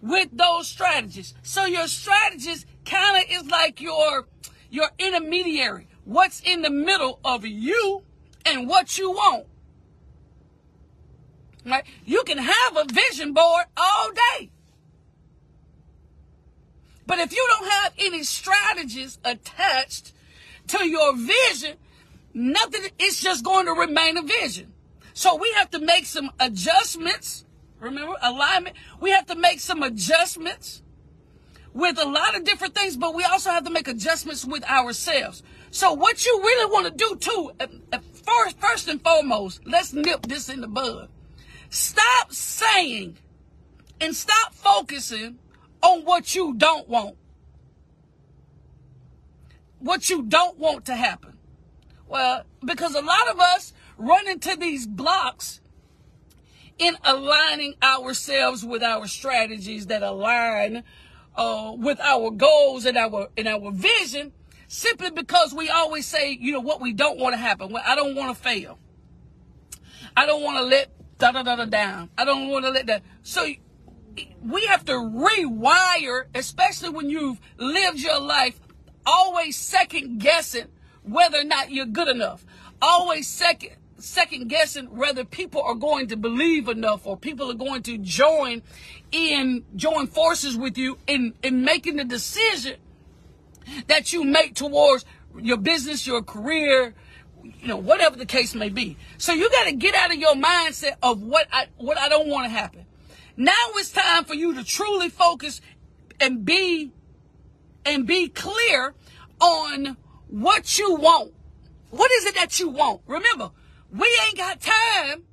with 0.00 0.28
those 0.32 0.68
strategies. 0.68 1.34
So 1.42 1.66
your 1.66 1.86
strategist 1.86 2.66
kind 2.84 3.22
of 3.22 3.30
is 3.30 3.50
like 3.50 3.80
your 3.80 4.26
your 4.70 4.90
intermediary. 4.98 5.86
What's 6.04 6.40
in 6.40 6.62
the 6.62 6.70
middle 6.70 7.20
of 7.24 7.44
you 7.44 8.02
and 8.44 8.68
what 8.68 8.98
you 8.98 9.10
want. 9.10 9.46
Right? 11.66 11.84
You 12.04 12.22
can 12.24 12.38
have 12.38 12.76
a 12.76 12.84
vision 12.84 13.32
board 13.32 13.64
all 13.76 14.10
day. 14.12 14.50
But 17.06 17.18
if 17.18 17.32
you 17.32 17.44
don't 17.48 17.70
have 17.70 17.92
any 17.98 18.22
strategies 18.22 19.18
attached 19.24 20.12
to 20.68 20.88
your 20.88 21.16
vision, 21.16 21.76
nothing, 22.32 22.82
it's 22.98 23.20
just 23.20 23.44
going 23.44 23.66
to 23.66 23.72
remain 23.72 24.16
a 24.16 24.22
vision. 24.22 24.72
So 25.12 25.36
we 25.36 25.52
have 25.52 25.70
to 25.70 25.80
make 25.80 26.06
some 26.06 26.30
adjustments. 26.38 27.44
Remember, 27.80 28.14
alignment. 28.22 28.76
We 29.00 29.10
have 29.10 29.26
to 29.26 29.34
make 29.34 29.60
some 29.60 29.82
adjustments 29.82 30.82
with 31.72 31.98
a 31.98 32.08
lot 32.08 32.36
of 32.36 32.44
different 32.44 32.74
things, 32.74 32.96
but 32.96 33.14
we 33.14 33.24
also 33.24 33.50
have 33.50 33.64
to 33.64 33.70
make 33.70 33.88
adjustments 33.88 34.44
with 34.44 34.64
ourselves. 34.64 35.42
So 35.70 35.92
what 35.92 36.24
you 36.24 36.40
really 36.42 36.72
want 36.72 36.86
to 36.86 36.92
do 36.92 37.16
too, 37.16 37.52
uh, 37.60 37.66
uh, 37.92 37.98
first, 38.24 38.58
first 38.58 38.88
and 38.88 39.02
foremost, 39.02 39.66
let's 39.66 39.92
nip 39.92 40.26
this 40.26 40.48
in 40.48 40.60
the 40.60 40.68
bud. 40.68 41.08
Stop 41.70 42.32
saying 42.32 43.16
and 44.00 44.14
stop 44.14 44.54
focusing 44.54 45.38
on 45.82 46.04
what 46.04 46.34
you 46.34 46.54
don't 46.54 46.88
want. 46.88 47.16
What 49.78 50.08
you 50.08 50.22
don't 50.22 50.58
want 50.58 50.86
to 50.86 50.94
happen. 50.94 51.36
Well, 52.08 52.44
because 52.64 52.94
a 52.94 53.02
lot 53.02 53.28
of 53.28 53.40
us 53.40 53.72
run 53.98 54.28
into 54.28 54.56
these 54.56 54.86
blocks 54.86 55.60
in 56.78 56.96
aligning 57.04 57.74
ourselves 57.82 58.64
with 58.64 58.82
our 58.82 59.06
strategies 59.06 59.86
that 59.86 60.02
align 60.02 60.84
uh, 61.36 61.72
with 61.76 62.00
our 62.00 62.30
goals 62.30 62.84
and 62.84 62.96
our 62.96 63.28
and 63.36 63.48
our 63.48 63.70
vision 63.70 64.32
simply 64.68 65.10
because 65.10 65.54
we 65.54 65.68
always 65.68 66.06
say, 66.06 66.32
you 66.32 66.52
know, 66.52 66.60
what 66.60 66.80
we 66.80 66.92
don't 66.92 67.18
want 67.18 67.34
to 67.34 67.38
happen. 67.38 67.70
Well, 67.70 67.82
I 67.86 67.94
don't 67.94 68.14
want 68.14 68.36
to 68.36 68.42
fail. 68.42 68.78
I 70.16 70.26
don't 70.26 70.42
want 70.42 70.58
to 70.58 70.64
let 70.64 70.90
da 71.18 71.32
da 71.32 71.42
da 71.42 71.56
da 71.56 71.64
down. 71.64 72.10
I 72.16 72.24
don't 72.24 72.48
want 72.48 72.64
to 72.64 72.70
let 72.70 72.86
that. 72.86 73.02
So 73.22 73.46
we 74.42 74.66
have 74.66 74.84
to 74.86 74.92
rewire, 74.92 76.24
especially 76.34 76.90
when 76.90 77.10
you've 77.10 77.40
lived 77.58 78.00
your 78.00 78.20
life 78.20 78.60
always 79.06 79.56
second 79.56 80.18
guessing 80.18 80.66
whether 81.02 81.38
or 81.38 81.44
not 81.44 81.70
you're 81.70 81.86
good 81.86 82.08
enough. 82.08 82.44
Always 82.82 83.28
second 83.28 83.76
second 83.98 84.48
guessing 84.48 84.94
whether 84.94 85.24
people 85.24 85.62
are 85.62 85.74
going 85.74 86.06
to 86.08 86.16
believe 86.16 86.68
enough 86.68 87.06
or 87.06 87.16
people 87.16 87.50
are 87.50 87.54
going 87.54 87.82
to 87.82 87.96
join 87.96 88.62
in 89.10 89.64
join 89.74 90.06
forces 90.06 90.56
with 90.56 90.76
you 90.76 90.98
in 91.06 91.32
in 91.42 91.64
making 91.64 91.96
the 91.96 92.04
decision 92.04 92.76
that 93.86 94.12
you 94.12 94.22
make 94.22 94.54
towards 94.54 95.04
your 95.38 95.56
business, 95.56 96.06
your 96.06 96.22
career, 96.22 96.94
you 97.60 97.68
know, 97.68 97.76
whatever 97.76 98.16
the 98.16 98.26
case 98.26 98.54
may 98.54 98.68
be. 98.68 98.96
So 99.18 99.32
you 99.32 99.50
got 99.50 99.64
to 99.64 99.72
get 99.72 99.94
out 99.94 100.12
of 100.12 100.18
your 100.18 100.34
mindset 100.34 100.96
of 101.02 101.22
what 101.22 101.46
I 101.52 101.66
what 101.76 101.98
I 101.98 102.08
don't 102.08 102.28
want 102.28 102.46
to 102.46 102.50
happen. 102.50 102.86
Now 103.36 103.52
it's 103.74 103.90
time 103.90 104.24
for 104.24 104.34
you 104.34 104.54
to 104.54 104.64
truly 104.64 105.08
focus 105.08 105.60
and 106.20 106.44
be 106.44 106.92
and 107.84 108.06
be 108.06 108.28
clear 108.28 108.94
on 109.40 109.96
what 110.28 110.78
you 110.78 110.94
want. 110.96 111.32
What 111.90 112.10
is 112.12 112.26
it 112.26 112.34
that 112.34 112.58
you 112.58 112.68
want? 112.68 113.02
Remember, 113.06 113.50
we 113.92 114.08
ain't 114.26 114.36
got 114.36 114.60
time 114.60 115.24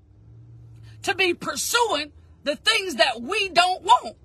to 1.03 1.15
be 1.15 1.33
pursuing 1.33 2.11
the 2.43 2.55
things 2.55 2.95
that 2.95 3.21
we 3.21 3.49
don't 3.49 3.83
want. 3.83 4.15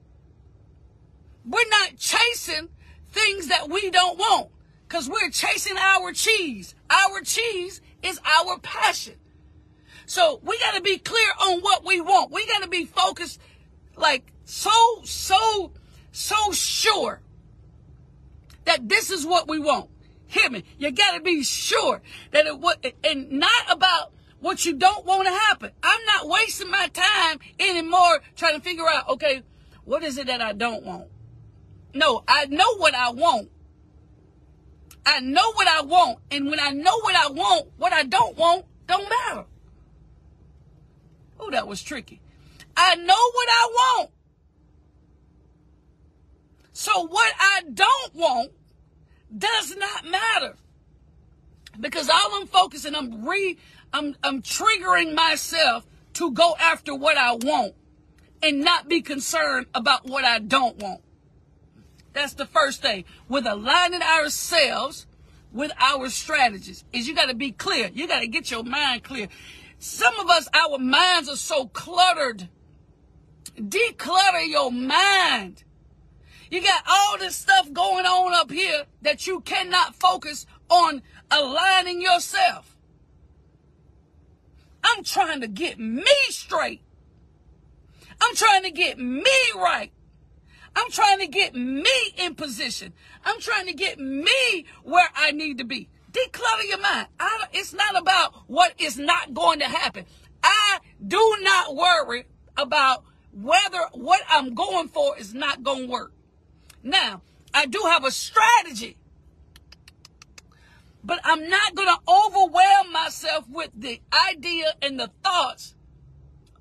We're 1.45 1.69
not 1.71 1.97
chasing 1.97 2.69
things 3.11 3.49
that 3.49 3.69
we 3.69 3.91
don't 3.91 4.19
want 4.19 4.51
because 4.87 5.09
we're 5.09 5.31
chasing 5.31 5.77
our 5.79 6.13
cheese. 6.13 6.75
Our 6.91 7.21
cheese 7.23 7.81
is 8.03 8.21
our 8.25 8.59
passion. 8.59 9.15
So 10.07 10.41
we 10.43 10.59
got 10.59 10.75
to 10.75 10.81
be 10.81 10.99
clear 10.99 11.29
on 11.41 11.61
what 11.61 11.85
we 11.85 12.01
want. 12.01 12.31
We 12.31 12.47
got 12.47 12.63
to 12.63 12.69
be 12.69 12.87
focused 12.87 13.41
like 13.97 14.33
so, 14.45 14.71
so, 15.05 15.73
so 16.13 16.53
sure 16.53 17.21
that 18.65 18.89
this 18.89 19.11
is 19.11 19.27
what 19.27 19.49
we 19.49 19.59
want. 19.59 19.91
Hear 20.27 20.51
me. 20.51 20.65
You 20.79 20.91
got 20.91 21.13
to 21.13 21.21
be 21.21 21.43
sure 21.43 22.01
that 22.31 22.47
it 22.47 22.59
would, 22.59 22.95
and 23.05 23.31
not 23.33 23.71
about 23.71 24.13
what 24.41 24.65
you 24.65 24.75
don't 24.75 25.05
want 25.05 25.27
to 25.27 25.33
happen. 25.33 25.73
I'm 25.83 26.05
not 26.07 26.29
wasting 26.29 26.71
my 26.71 26.89
time 26.89 27.41
anymore 27.59 28.21
trying 28.37 28.55
to 28.55 28.61
figure 28.61 28.89
out, 28.89 29.09
okay, 29.09 29.43
what 29.85 30.03
is 30.03 30.19
it 30.19 30.27
that 30.27 30.41
I 30.41 30.53
don't 30.53 30.85
want? 30.85 31.09
No, 31.95 32.23
I 32.29 32.47
know 32.47 32.77
what 32.77 32.95
I 32.95 33.11
want. 33.11 33.51
I 35.07 35.21
know 35.21 35.53
what 35.53 35.67
I 35.69 35.83
want. 35.83 36.19
And 36.31 36.51
when 36.51 36.61
I 36.61 36.71
know 36.71 36.99
what 37.01 37.15
I 37.15 37.31
want, 37.31 37.69
what 37.77 37.93
I 37.93 38.05
don't 38.05 38.37
want 38.37 38.65
don't 38.89 39.09
matter. 39.09 39.45
Oh, 41.39 41.51
that 41.51 41.69
was 41.69 41.83
tricky. 41.83 42.21
I 42.77 42.95
know 42.97 43.31
what 43.33 43.49
I 43.51 43.69
want. 43.73 44.11
So 46.73 47.07
what 47.07 47.33
I 47.39 47.63
don't 47.73 48.15
want 48.15 48.53
does 49.37 49.77
not 49.77 50.05
matter. 50.07 50.57
Because 51.79 52.09
all 52.09 52.41
I'm 52.41 52.47
focusing, 52.47 52.95
I'm 52.95 53.27
re 53.29 53.59
I'm 53.93 54.17
I'm 54.23 54.43
triggering 54.43 55.15
myself 55.15 55.87
to 56.15 56.33
go 56.33 56.57
after 56.59 56.95
what 56.95 57.17
I 57.17 57.35
want 57.35 57.75
and 58.43 58.61
not 58.61 58.89
be 58.89 59.03
concerned 59.03 59.67
about 59.75 60.07
what 60.07 60.25
I 60.25 60.39
don't 60.39 60.77
want. 60.79 61.03
That's 62.13 62.35
the 62.35 62.47
first 62.47 62.83
thing. 62.83 63.05
With 63.29 63.47
aligning 63.47 64.03
ourselves 64.03 65.07
with 65.53 65.73
our 65.79 66.09
strategies 66.11 66.85
is 66.93 67.09
you 67.09 67.15
got 67.15 67.27
to 67.27 67.35
be 67.35 67.53
clear. 67.53 67.91
You 67.93 68.07
got 68.07 68.21
to 68.21 68.29
get 68.29 68.51
your 68.51 68.65
mind 68.65 69.05
clear. 69.05 69.29
Some 69.79 70.19
of 70.19 70.29
us, 70.29 70.49
our 70.53 70.79
minds 70.79 71.29
are 71.29 71.37
so 71.37 71.67
cluttered. 71.67 72.49
Declutter 73.57 74.49
your 74.49 74.71
mind. 74.73 75.65
You 76.51 76.63
got 76.63 76.83
all 76.89 77.19
this 77.19 77.37
stuff 77.37 77.73
going 77.73 78.07
on 78.07 78.35
up 78.35 78.51
here 78.51 78.85
that 79.03 79.27
you 79.27 79.41
cannot 79.41 79.95
focus 79.95 80.47
on 80.71 81.03
aligning 81.31 82.01
yourself. 82.01 82.77
I'm 84.83 85.05
trying 85.05 85.41
to 85.43 85.49
get 85.49 85.79
me 85.79 86.07
straight. 86.29 86.81
I'm 88.21 88.35
trying 88.35 88.63
to 88.63 88.71
get 88.71 88.99
me 88.99 89.31
right. 89.55 89.93
I'm 90.79 90.93
trying 90.93 91.19
to 91.19 91.27
get 91.27 91.57
me 91.57 91.91
in 92.17 92.37
position. 92.37 92.93
I'm 93.25 93.41
trying 93.41 93.67
to 93.67 93.73
get 93.73 93.99
me 93.99 94.65
where 94.85 95.09
I 95.13 95.33
need 95.33 95.59
to 95.59 95.65
be. 95.65 95.89
Declutter 96.13 96.69
your 96.69 96.79
mind. 96.79 97.09
it's 97.53 97.73
not 97.73 98.01
about 98.01 98.33
what 98.47 98.75
is 98.79 98.97
not 98.97 99.35
going 99.35 99.59
to 99.59 99.65
happen. 99.65 100.07
I 100.41 100.79
do 101.05 101.37
not 101.41 101.75
worry 101.75 102.27
about 102.57 103.03
whether 103.33 103.81
what 103.93 104.21
I'm 104.29 104.55
going 104.55 104.87
for 104.87 105.19
is 105.19 105.35
not 105.35 105.65
going 105.65 105.87
to 105.87 105.91
work. 105.91 106.13
Now, 106.85 107.23
I 107.53 107.67
do 107.67 107.83
have 107.87 108.05
a 108.05 108.13
strategy, 108.13 108.97
but 111.03 111.19
I'm 111.25 111.49
not 111.49 111.75
going 111.75 111.89
to 111.89 111.99
overwhelm 112.09 112.93
myself 112.93 113.47
with 113.49 113.71
the 113.75 114.01
idea 114.31 114.75
and 114.81 114.99
the 114.99 115.11
thoughts 115.25 115.75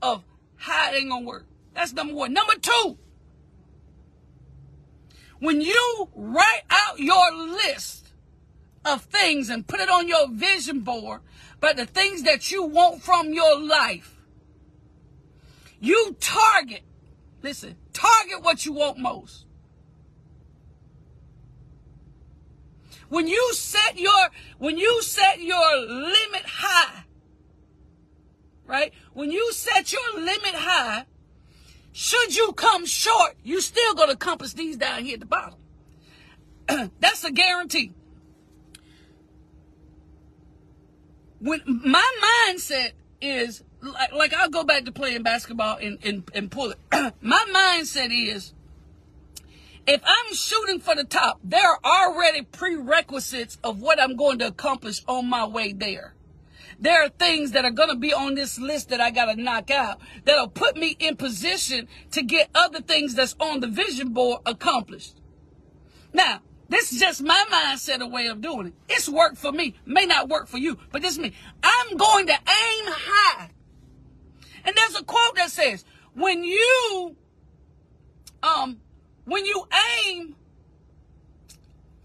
of 0.01 0.23
how 0.55 0.91
it 0.91 0.95
ain't 0.95 1.11
going 1.11 1.23
to 1.23 1.27
work. 1.29 1.45
That's 1.75 1.93
number 1.93 2.15
one. 2.15 2.33
Number 2.33 2.55
two, 2.55 2.97
when 5.39 5.61
you 5.61 6.09
write 6.15 6.63
out 6.69 6.99
your 6.99 7.33
list 7.33 8.07
of 8.85 9.03
things 9.03 9.49
and 9.49 9.67
put 9.67 9.79
it 9.79 9.89
on 9.89 10.07
your 10.07 10.29
vision 10.29 10.81
board, 10.81 11.21
but 11.59 11.77
the 11.77 11.85
things 11.85 12.23
that 12.23 12.51
you 12.51 12.63
want 12.63 13.01
from 13.01 13.33
your 13.33 13.59
life, 13.59 14.15
you 15.79 16.15
target, 16.19 16.81
listen, 17.43 17.75
target 17.93 18.41
what 18.41 18.65
you 18.65 18.73
want 18.73 18.97
most. 18.97 19.45
When 23.09 23.27
you 23.27 23.53
set 23.53 23.97
your 23.97 24.29
when 24.57 24.77
you 24.77 25.01
set 25.01 25.39
your 25.39 25.77
limit 25.77 26.43
high, 26.45 27.05
right? 28.65 28.93
When 29.13 29.31
you 29.31 29.53
set 29.53 29.93
your 29.93 30.15
limit 30.15 30.55
high, 30.55 31.05
should 31.97 32.35
you 32.35 32.53
come 32.53 32.85
short, 32.85 33.37
you 33.43 33.59
still 33.59 33.95
going 33.95 34.09
to 34.09 34.13
accomplish 34.13 34.53
these 34.53 34.77
down 34.77 35.03
here 35.03 35.15
at 35.15 35.19
the 35.19 35.25
bottom. 35.25 35.55
That's 36.99 37.23
a 37.23 37.31
guarantee. 37.31 37.91
When 41.39 41.59
my 41.65 42.07
mindset 42.23 42.91
is 43.19 43.63
like, 43.81 44.13
like 44.13 44.31
I'll 44.35 44.47
go 44.47 44.63
back 44.63 44.85
to 44.85 44.91
playing 44.91 45.23
basketball 45.23 45.79
and, 45.81 45.97
and, 46.03 46.29
and 46.35 46.51
pull 46.51 46.69
it. 46.69 46.77
my 47.21 47.43
mindset 47.51 48.09
is 48.11 48.53
if 49.87 49.99
I'm 50.05 50.35
shooting 50.35 50.79
for 50.79 50.93
the 50.93 51.03
top, 51.03 51.39
there 51.43 51.67
are 51.67 51.79
already 51.83 52.43
prerequisites 52.43 53.57
of 53.63 53.81
what 53.81 53.99
I'm 53.99 54.15
going 54.15 54.37
to 54.37 54.45
accomplish 54.45 55.01
on 55.07 55.27
my 55.27 55.47
way 55.47 55.73
there. 55.73 56.13
There 56.79 57.03
are 57.03 57.09
things 57.09 57.51
that 57.51 57.65
are 57.65 57.71
going 57.71 57.89
to 57.89 57.95
be 57.95 58.13
on 58.13 58.35
this 58.35 58.59
list 58.59 58.89
that 58.89 59.01
I 59.01 59.09
got 59.09 59.25
to 59.25 59.41
knock 59.41 59.71
out 59.71 59.99
that'll 60.25 60.47
put 60.47 60.77
me 60.77 60.95
in 60.99 61.15
position 61.15 61.87
to 62.11 62.21
get 62.21 62.49
other 62.53 62.81
things 62.81 63.15
that's 63.15 63.35
on 63.39 63.61
the 63.61 63.67
vision 63.67 64.13
board 64.13 64.41
accomplished. 64.45 65.15
Now, 66.13 66.41
this 66.69 66.91
is 66.91 66.99
just 66.99 67.23
my 67.23 67.45
mindset 67.49 68.01
a 68.01 68.07
way 68.07 68.27
of 68.27 68.41
doing 68.41 68.67
it. 68.67 68.73
It's 68.89 69.09
worked 69.09 69.37
for 69.37 69.51
me. 69.51 69.75
May 69.85 70.05
not 70.05 70.29
work 70.29 70.47
for 70.47 70.57
you, 70.57 70.77
but 70.91 71.01
this 71.01 71.13
is 71.13 71.19
me. 71.19 71.33
I'm 71.63 71.97
going 71.97 72.27
to 72.27 72.33
aim 72.33 72.85
high. 72.87 73.49
And 74.65 74.75
there's 74.75 74.95
a 74.95 75.03
quote 75.03 75.35
that 75.35 75.49
says, 75.49 75.85
when 76.13 76.43
you 76.43 77.15
um 78.43 78.79
when 79.25 79.45
you 79.45 79.67
aim 80.05 80.35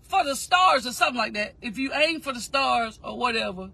for 0.03 0.25
the 0.25 0.37
stars 0.37 0.87
or 0.87 0.93
something 0.93 1.17
like 1.17 1.35
that, 1.35 1.55
if 1.61 1.79
you 1.79 1.93
aim 1.95 2.21
for 2.21 2.33
the 2.33 2.41
stars 2.41 2.99
or 3.03 3.19
whatever, 3.19 3.71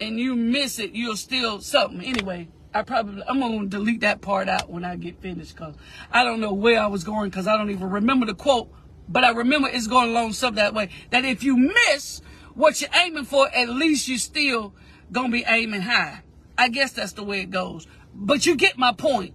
and 0.00 0.18
you 0.18 0.36
miss 0.36 0.78
it, 0.78 0.92
you'll 0.92 1.16
still 1.16 1.60
something. 1.60 2.02
Anyway, 2.02 2.48
I 2.72 2.82
probably 2.82 3.22
I'm 3.26 3.40
gonna 3.40 3.66
delete 3.66 4.00
that 4.00 4.20
part 4.20 4.48
out 4.48 4.70
when 4.70 4.84
I 4.84 4.96
get 4.96 5.20
finished 5.20 5.56
because 5.56 5.74
I 6.12 6.24
don't 6.24 6.40
know 6.40 6.52
where 6.52 6.80
I 6.80 6.86
was 6.86 7.04
going 7.04 7.30
because 7.30 7.46
I 7.46 7.56
don't 7.56 7.70
even 7.70 7.90
remember 7.90 8.26
the 8.26 8.34
quote, 8.34 8.70
but 9.08 9.24
I 9.24 9.30
remember 9.30 9.68
it's 9.68 9.86
going 9.86 10.10
along 10.10 10.34
something 10.34 10.62
that 10.62 10.74
way. 10.74 10.90
That 11.10 11.24
if 11.24 11.42
you 11.42 11.56
miss 11.56 12.20
what 12.54 12.80
you're 12.80 12.90
aiming 12.94 13.24
for, 13.24 13.48
at 13.48 13.68
least 13.68 14.08
you 14.08 14.18
still 14.18 14.74
gonna 15.10 15.30
be 15.30 15.44
aiming 15.46 15.82
high. 15.82 16.22
I 16.56 16.68
guess 16.68 16.92
that's 16.92 17.12
the 17.12 17.22
way 17.22 17.40
it 17.40 17.50
goes. 17.50 17.86
But 18.14 18.46
you 18.46 18.56
get 18.56 18.76
my 18.76 18.92
point. 18.92 19.34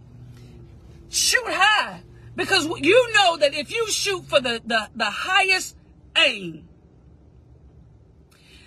Shoot 1.09 1.45
high. 1.47 2.01
Because 2.35 2.65
you 2.65 3.13
know 3.13 3.37
that 3.37 3.53
if 3.53 3.71
you 3.71 3.89
shoot 3.89 4.25
for 4.25 4.41
the, 4.41 4.61
the, 4.65 4.89
the 4.95 5.05
highest 5.05 5.77
aim, 6.17 6.67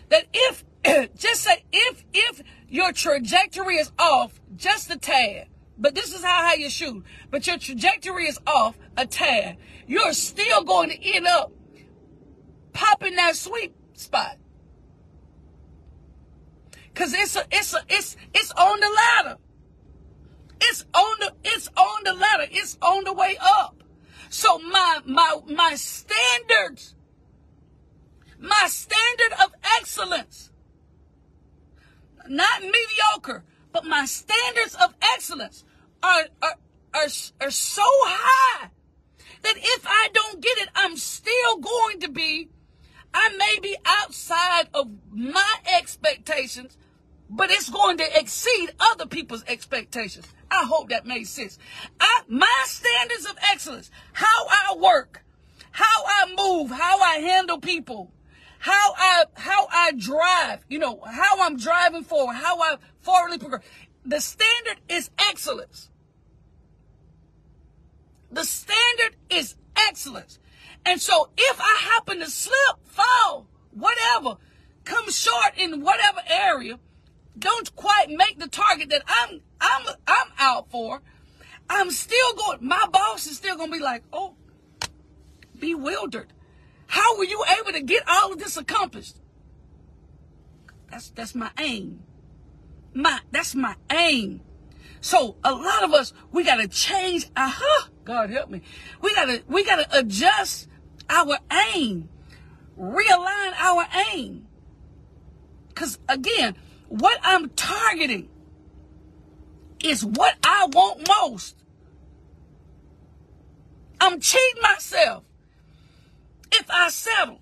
that 0.08 0.24
if 0.32 0.64
just 1.16 1.42
say 1.42 1.64
if 1.72 2.04
if 2.12 2.42
your 2.68 2.92
trajectory 2.92 3.76
is 3.76 3.90
off 3.98 4.40
just 4.56 4.90
a 4.90 4.98
tad, 4.98 5.48
but 5.78 5.94
this 5.94 6.14
is 6.14 6.22
how 6.22 6.48
high 6.48 6.54
you 6.54 6.70
shoot. 6.70 7.04
But 7.30 7.46
your 7.46 7.58
trajectory 7.58 8.26
is 8.26 8.38
off 8.46 8.78
a 8.96 9.06
tad. 9.06 9.56
You're 9.86 10.12
still 10.12 10.64
going 10.64 10.90
to 10.90 11.14
end 11.14 11.26
up 11.26 11.52
popping 12.72 13.16
that 13.16 13.36
sweet 13.36 13.74
spot. 13.94 14.36
Cause 16.94 17.12
it's 17.12 17.36
a, 17.36 17.44
it's 17.52 17.74
a, 17.74 17.80
it's, 17.88 18.16
it's 18.32 18.52
on 18.52 18.80
the 18.80 18.88
ladder. 18.88 19.38
It's 20.62 20.84
on 20.94 21.16
the, 21.20 21.32
it's 21.44 21.68
on 21.76 22.04
the 22.04 22.14
ladder. 22.14 22.46
It's 22.50 22.78
on 22.80 23.04
the 23.04 23.12
way 23.12 23.36
up. 23.40 23.82
So 24.30 24.58
my, 24.58 25.00
my, 25.04 25.36
my 25.46 25.74
standards, 25.74 26.94
my 28.38 28.66
standard 28.68 29.32
of 29.44 29.52
excellence, 29.78 30.50
not 32.30 32.62
mediocre, 32.62 33.44
but 33.72 33.84
my 33.84 34.04
standards 34.06 34.74
of 34.74 34.94
excellence 35.02 35.64
are, 36.02 36.24
are, 36.42 36.54
are, 36.94 37.08
are 37.40 37.50
so 37.50 37.82
high 37.84 38.70
that 39.42 39.56
if 39.56 39.86
I 39.86 40.08
don't 40.12 40.40
get 40.40 40.58
it, 40.58 40.68
I'm 40.74 40.96
still 40.96 41.58
going 41.58 42.00
to 42.00 42.08
be, 42.08 42.48
I 43.12 43.30
may 43.36 43.58
be 43.60 43.76
outside 43.84 44.68
of 44.74 44.90
my 45.10 45.54
expectations, 45.76 46.76
but 47.28 47.50
it's 47.50 47.70
going 47.70 47.98
to 47.98 48.18
exceed 48.18 48.70
other 48.78 49.06
people's 49.06 49.44
expectations. 49.46 50.26
I 50.50 50.64
hope 50.64 50.90
that 50.90 51.06
made 51.06 51.24
sense. 51.24 51.58
I, 52.00 52.22
my 52.28 52.64
standards 52.64 53.26
of 53.26 53.36
excellence, 53.52 53.90
how 54.12 54.46
I 54.48 54.76
work, 54.78 55.24
how 55.70 56.04
I 56.06 56.34
move, 56.36 56.70
how 56.70 57.00
I 57.00 57.18
handle 57.18 57.58
people, 57.58 58.12
how 58.66 58.94
I 58.96 59.24
how 59.34 59.68
I 59.70 59.92
drive, 59.92 60.64
you 60.68 60.80
know, 60.80 61.00
how 61.08 61.40
I'm 61.40 61.56
driving 61.56 62.02
forward, 62.02 62.34
how 62.34 62.60
I 62.60 62.78
forwardly 63.00 63.38
progress. 63.38 63.62
The 64.04 64.20
standard 64.20 64.80
is 64.88 65.08
excellence. 65.18 65.88
The 68.32 68.42
standard 68.42 69.14
is 69.30 69.54
excellence. 69.76 70.40
And 70.84 71.00
so 71.00 71.28
if 71.38 71.60
I 71.60 71.78
happen 71.80 72.18
to 72.18 72.28
slip, 72.28 72.76
fall, 72.86 73.46
whatever, 73.70 74.38
come 74.82 75.12
short 75.12 75.56
in 75.56 75.82
whatever 75.82 76.22
area, 76.28 76.80
don't 77.38 77.74
quite 77.76 78.10
make 78.10 78.40
the 78.40 78.48
target 78.48 78.90
that 78.90 79.02
I'm 79.06 79.42
I'm 79.60 79.86
I'm 80.08 80.32
out 80.40 80.72
for, 80.72 81.02
I'm 81.70 81.92
still 81.92 82.34
going 82.34 82.58
my 82.62 82.84
boss 82.90 83.28
is 83.28 83.36
still 83.36 83.56
going 83.56 83.70
to 83.70 83.78
be 83.78 83.84
like, 83.84 84.02
"Oh, 84.12 84.34
bewildered. 85.56 86.32
How 86.96 87.18
were 87.18 87.24
you 87.24 87.44
able 87.60 87.72
to 87.72 87.82
get 87.82 88.02
all 88.08 88.32
of 88.32 88.38
this 88.38 88.56
accomplished?" 88.56 89.16
That's 90.90 91.10
that's 91.10 91.34
my 91.34 91.50
aim. 91.58 92.02
My 92.94 93.20
that's 93.30 93.54
my 93.54 93.76
aim. 93.90 94.40
So 95.02 95.36
a 95.44 95.52
lot 95.52 95.84
of 95.84 95.92
us 95.92 96.14
we 96.32 96.42
got 96.42 96.56
to 96.56 96.68
change 96.68 97.26
uh-huh, 97.36 97.88
God 98.04 98.30
help 98.30 98.48
me. 98.48 98.62
We 99.02 99.14
got 99.14 99.26
to 99.26 99.42
we 99.46 99.62
got 99.62 99.76
to 99.76 99.98
adjust 99.98 100.68
our 101.10 101.38
aim. 101.74 102.08
Realign 102.78 103.52
our 103.58 103.86
aim. 104.12 104.46
Cuz 105.74 105.98
again, 106.08 106.56
what 106.88 107.18
I'm 107.22 107.50
targeting 107.50 108.30
is 109.84 110.02
what 110.02 110.34
I 110.42 110.66
want 110.72 111.06
most. 111.06 111.56
I'm 114.00 114.18
cheating 114.18 114.62
myself 114.62 115.24
if 116.58 116.70
I 116.70 116.88
settle. 116.88 117.40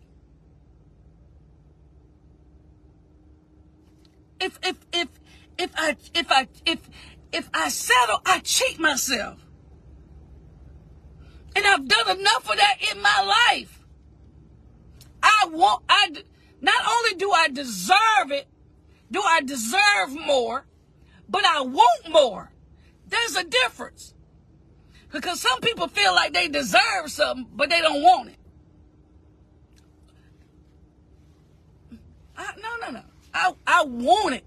If 4.40 4.59
if 4.62 4.77
if 4.92 5.09
if 5.59 5.70
I 5.77 5.96
if 6.14 6.31
I 6.31 6.48
if 6.66 6.81
if 7.33 7.48
I 7.55 7.68
settle, 7.68 8.20
I 8.27 8.40
cheat 8.40 8.79
myself. 8.79 9.40
And 11.57 11.64
I've 11.66 11.87
done 11.87 12.18
enough 12.18 12.50
of 12.50 12.57
that 12.57 12.77
in 12.92 13.00
my 13.00 13.48
life. 13.53 13.81
I 15.22 15.46
want 15.50 15.85
I 15.88 16.12
not 16.61 16.85
only 16.88 17.14
do 17.14 17.31
I 17.31 17.48
deserve 17.48 18.31
it, 18.31 18.48
do 19.11 19.22
I 19.24 19.40
deserve 19.42 20.14
more? 20.27 20.66
But 21.29 21.44
I 21.44 21.62
want 21.62 22.11
more. 22.11 22.50
There's 23.07 23.37
a 23.37 23.44
difference. 23.44 24.14
Because 25.12 25.40
some 25.40 25.61
people 25.61 25.87
feel 25.87 26.12
like 26.14 26.33
they 26.33 26.48
deserve 26.48 27.07
something, 27.07 27.46
but 27.55 27.70
they 27.70 27.81
don't 27.81 28.03
want 28.03 28.31
it. 28.31 28.37
I, 32.37 32.53
no, 32.61 32.87
no, 32.87 32.90
no. 32.92 33.03
I, 33.33 33.53
I 33.66 33.85
want 33.85 34.37
it. 34.37 34.44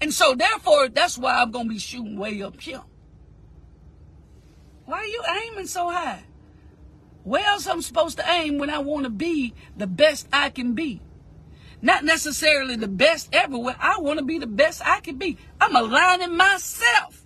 And 0.00 0.12
so, 0.12 0.34
therefore, 0.34 0.88
that's 0.88 1.16
why 1.16 1.40
I'm 1.40 1.50
going 1.50 1.66
to 1.66 1.72
be 1.72 1.78
shooting 1.78 2.18
way 2.18 2.42
up 2.42 2.60
here. 2.60 2.82
Why 4.84 4.98
are 4.98 5.06
you 5.06 5.22
aiming 5.44 5.66
so 5.66 5.88
high? 5.88 6.24
Where 7.24 7.46
else 7.46 7.66
I'm 7.68 7.82
supposed 7.82 8.18
to 8.18 8.28
aim 8.28 8.58
when 8.58 8.68
I 8.68 8.78
want 8.78 9.04
to 9.04 9.10
be 9.10 9.54
the 9.76 9.86
best 9.86 10.26
I 10.32 10.50
can 10.50 10.74
be? 10.74 11.00
Not 11.80 12.04
necessarily 12.04 12.76
the 12.76 12.88
best 12.88 13.28
everywhere. 13.32 13.76
I 13.78 13.98
want 13.98 14.18
to 14.18 14.24
be 14.24 14.38
the 14.38 14.46
best 14.46 14.84
I 14.84 15.00
can 15.00 15.18
be. 15.18 15.38
I'm 15.60 15.74
aligning 15.74 16.36
myself 16.36 17.24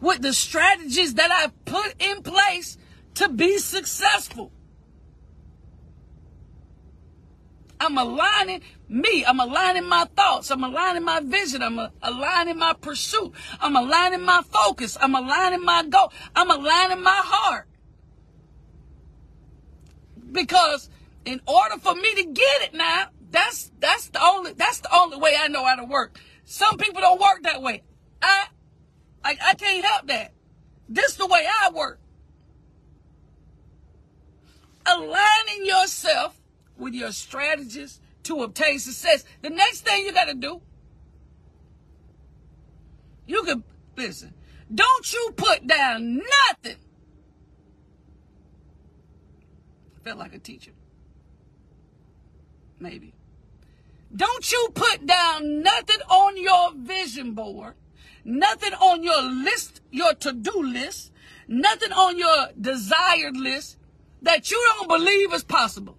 with 0.00 0.22
the 0.22 0.32
strategies 0.32 1.14
that 1.14 1.30
I've 1.30 1.64
put 1.64 1.94
in 1.98 2.22
place 2.22 2.76
to 3.14 3.28
be 3.28 3.58
successful. 3.58 4.52
I'm 7.80 7.96
aligning 7.96 8.62
me. 8.88 9.24
I'm 9.24 9.40
aligning 9.40 9.88
my 9.88 10.06
thoughts. 10.16 10.50
I'm 10.50 10.64
aligning 10.64 11.04
my 11.04 11.20
vision. 11.20 11.62
I'm 11.62 11.78
aligning 12.02 12.58
my 12.58 12.72
pursuit. 12.72 13.32
I'm 13.60 13.76
aligning 13.76 14.22
my 14.22 14.42
focus. 14.50 14.96
I'm 15.00 15.14
aligning 15.14 15.64
my 15.64 15.84
goal. 15.84 16.12
I'm 16.34 16.50
aligning 16.50 17.02
my 17.02 17.20
heart. 17.24 17.68
Because 20.32 20.90
in 21.24 21.40
order 21.46 21.78
for 21.78 21.94
me 21.94 22.14
to 22.16 22.24
get 22.24 22.62
it 22.62 22.74
now, 22.74 23.06
that's 23.30 23.70
that's 23.78 24.08
the 24.08 24.22
only 24.22 24.52
that's 24.54 24.80
the 24.80 24.94
only 24.94 25.18
way 25.18 25.36
I 25.38 25.48
know 25.48 25.64
how 25.64 25.76
to 25.76 25.84
work. 25.84 26.18
Some 26.44 26.78
people 26.78 27.00
don't 27.00 27.20
work 27.20 27.42
that 27.42 27.62
way. 27.62 27.82
I 28.20 28.46
I, 29.22 29.36
I 29.48 29.54
can't 29.54 29.84
help 29.84 30.06
that. 30.08 30.32
This 30.88 31.12
is 31.12 31.16
the 31.16 31.26
way 31.26 31.46
I 31.46 31.70
work. 31.70 32.00
Aligning 34.86 35.66
yourself 35.66 36.37
with 36.78 36.94
your 36.94 37.12
strategies 37.12 38.00
to 38.24 38.42
obtain 38.42 38.78
success. 38.78 39.24
The 39.42 39.50
next 39.50 39.80
thing 39.80 40.04
you 40.04 40.12
got 40.12 40.26
to 40.26 40.34
do, 40.34 40.60
you 43.26 43.42
can 43.42 43.64
listen. 43.96 44.34
Don't 44.74 45.12
you 45.12 45.32
put 45.36 45.66
down 45.66 46.16
nothing. 46.16 46.78
I 49.96 50.00
felt 50.04 50.18
like 50.18 50.34
a 50.34 50.38
teacher 50.38 50.72
maybe. 52.80 53.14
Don't 54.14 54.50
you 54.50 54.68
put 54.74 55.06
down 55.06 55.62
nothing 55.62 56.00
on 56.08 56.36
your 56.36 56.72
vision 56.74 57.32
board, 57.32 57.74
nothing 58.24 58.72
on 58.74 59.02
your 59.02 59.22
list, 59.22 59.82
your 59.90 60.14
to 60.14 60.32
do 60.32 60.62
list, 60.62 61.12
nothing 61.46 61.92
on 61.92 62.18
your 62.18 62.48
desired 62.58 63.36
list 63.36 63.76
that 64.22 64.50
you 64.50 64.62
don't 64.74 64.88
believe 64.88 65.32
is 65.34 65.44
possible. 65.44 65.97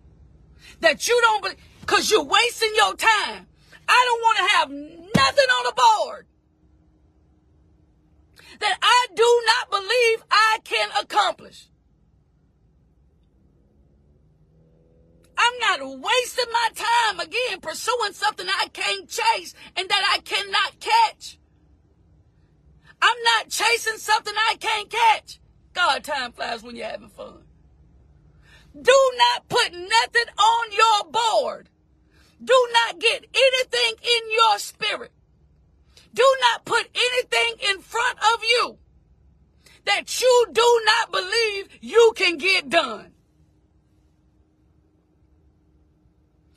That 0.82 1.08
you 1.08 1.19
don't 1.22 1.41
believe, 1.43 1.58
because 1.82 2.10
you're 2.10 2.24
wasting 2.24 2.72
your 2.76 2.95
time. 2.95 3.48
I 3.88 4.06
don't 4.08 4.22
want 4.22 4.38
to 4.38 4.56
have 4.56 4.69
nothing 4.69 5.50
on 5.50 5.63
the 5.65 5.74
board 5.76 6.26
that 8.60 8.78
I 8.82 9.08
do 9.15 9.43
not 9.45 9.72
believe 9.72 10.24
I 10.30 10.60
can 10.63 10.89
accomplish. 11.02 11.67
I'm 15.38 15.58
not 15.60 15.80
wasting 15.82 16.52
my 16.52 16.69
time 16.76 17.19
again 17.22 17.62
pursuing 17.62 18.12
something 18.12 18.45
I 18.48 18.67
can't 18.74 19.08
chase 19.08 19.54
and 19.78 19.88
that 19.88 20.13
I 20.13 20.19
cannot 20.19 20.80
catch. 20.80 21.39
I'm 23.02 23.24
not 23.24 23.50
chasing 23.50 23.98
something 23.98 24.34
I 24.36 24.56
can't 24.60 24.89
catch. 24.89 25.39
God, 25.74 26.04
time 26.04 26.34
flies 26.34 26.62
when 26.62 26.76
you're 26.76 26.88
having 26.88 27.10
fun. 27.10 27.43
Do 28.73 29.12
not 29.17 29.49
put 29.49 29.73
nothing 29.73 30.34
on 30.38 30.71
your 30.71 31.12
board. 31.12 31.69
Do 32.43 32.67
not 32.73 32.99
get 32.99 33.25
anything 33.34 33.93
in 34.01 34.32
your 34.32 34.60
spirit. 34.60 35.12
Do 36.13 36.25
not 36.41 36.65
put 36.65 36.88
anything 36.95 37.69
in 37.69 37.82
front 37.82 38.17
of 38.17 38.43
you 38.43 38.77
that 39.86 40.21
you 40.21 40.47
do 40.51 40.82
not 40.86 41.12
believe 41.12 41.69
you 41.82 42.13
can 42.15 42.38
get 42.38 42.69
done. 42.69 43.12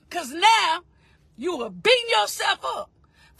Because 0.09 0.31
now 0.33 0.83
you 1.37 1.63
are 1.63 1.71
beating 1.71 2.11
yourself 2.11 2.61
up 2.65 2.92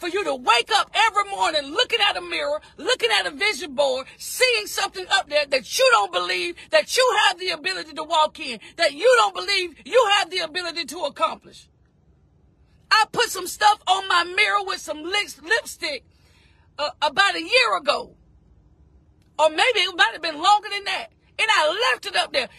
for 0.03 0.09
you 0.09 0.23
to 0.25 0.35
wake 0.35 0.69
up 0.75 0.91
every 0.93 1.29
morning 1.31 1.71
looking 1.71 1.99
at 2.09 2.17
a 2.17 2.21
mirror, 2.21 2.59
looking 2.75 3.09
at 3.17 3.25
a 3.25 3.31
vision 3.31 3.73
board, 3.73 4.05
seeing 4.17 4.67
something 4.67 5.05
up 5.09 5.29
there 5.29 5.45
that 5.45 5.77
you 5.77 5.87
don't 5.91 6.11
believe 6.11 6.55
that 6.71 6.97
you 6.97 7.17
have 7.25 7.39
the 7.39 7.51
ability 7.51 7.93
to 7.93 8.03
walk 8.03 8.37
in, 8.41 8.59
that 8.75 8.91
you 8.91 9.09
don't 9.15 9.33
believe 9.33 9.75
you 9.85 10.09
have 10.17 10.29
the 10.29 10.39
ability 10.39 10.83
to 10.83 10.97
accomplish. 11.05 11.69
I 12.91 13.05
put 13.13 13.29
some 13.29 13.47
stuff 13.47 13.81
on 13.87 14.05
my 14.09 14.25
mirror 14.25 14.65
with 14.65 14.79
some 14.79 15.03
lipstick 15.03 16.03
uh, 16.77 16.89
about 17.01 17.35
a 17.35 17.41
year 17.41 17.77
ago. 17.77 18.13
Or 19.39 19.49
maybe 19.49 19.79
it 19.79 19.95
might 19.95 20.11
have 20.11 20.21
been 20.21 20.41
longer 20.41 20.67
than 20.69 20.83
that. 20.83 21.13
And 21.39 21.47
I 21.49 21.91
left 21.93 22.05
it 22.07 22.17
up 22.17 22.33
there. 22.33 22.49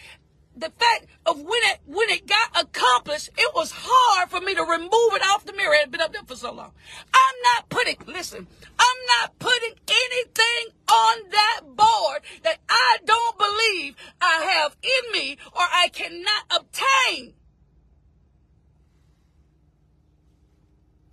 The 0.57 0.71
fact 0.71 1.07
of 1.25 1.37
when 1.41 1.59
it 1.63 1.79
when 1.85 2.09
it 2.09 2.27
got 2.27 2.61
accomplished, 2.61 3.29
it 3.37 3.53
was 3.53 3.73
hard 3.75 4.29
for 4.29 4.39
me 4.39 4.55
to 4.55 4.61
remove 4.61 5.13
it 5.13 5.21
off 5.21 5.43
the 5.45 5.53
mirror. 5.53 5.73
It 5.73 5.81
had 5.81 5.91
been 5.91 6.01
up 6.01 6.13
there 6.13 6.23
for 6.25 6.35
so 6.35 6.53
long. 6.53 6.71
I'm 7.13 7.35
not 7.53 7.69
putting 7.69 7.97
listen, 8.07 8.47
I'm 8.79 8.97
not 9.19 9.37
putting 9.37 9.73
anything 9.87 10.73
on 10.89 11.29
that 11.31 11.61
board 11.65 12.21
that 12.43 12.59
I 12.69 12.97
don't 13.03 13.37
believe 13.37 13.95
I 14.21 14.63
have 14.63 14.77
in 14.81 15.11
me 15.11 15.37
or 15.51 15.61
I 15.61 15.89
cannot 15.89 16.43
obtain. 16.49 17.33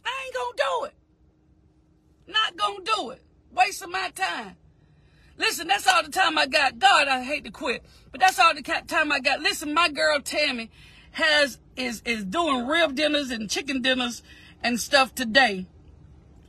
I 0.05 0.25
ain't 0.25 0.35
gonna 0.35 0.57
do 0.57 0.85
it. 0.85 0.95
Not 2.29 2.57
gonna 2.57 2.85
do 2.85 3.11
it. 3.11 3.23
Wasting 3.51 3.91
my 3.91 4.11
time. 4.15 4.57
Listen, 5.39 5.69
that's 5.69 5.87
all 5.87 6.03
the 6.03 6.11
time 6.11 6.39
I 6.39 6.47
got. 6.47 6.79
God, 6.79 7.09
I 7.09 7.23
hate 7.23 7.45
to 7.45 7.51
quit, 7.51 7.85
but 8.11 8.21
that's 8.21 8.39
all 8.39 8.55
the 8.55 8.63
time 8.63 9.13
I 9.13 9.21
got. 9.21 9.41
Listen, 9.41 9.75
my 9.75 9.89
girl 9.89 10.21
Tammy 10.21 10.71
has 11.13 11.59
is 11.77 12.03
is 12.05 12.25
doing 12.25 12.67
rib 12.67 12.95
dinners 12.95 13.31
and 13.31 13.49
chicken 13.49 13.83
dinners 13.83 14.23
and 14.63 14.81
stuff 14.81 15.15
today. 15.15 15.67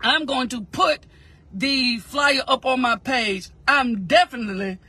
I'm 0.02 0.26
going 0.26 0.50
to 0.50 0.62
put 0.62 1.06
the 1.54 2.00
flyer 2.00 2.42
up 2.48 2.66
on 2.66 2.82
my 2.82 2.98
page. 2.98 3.50
I'm 3.68 4.06
definitely, 4.06 4.80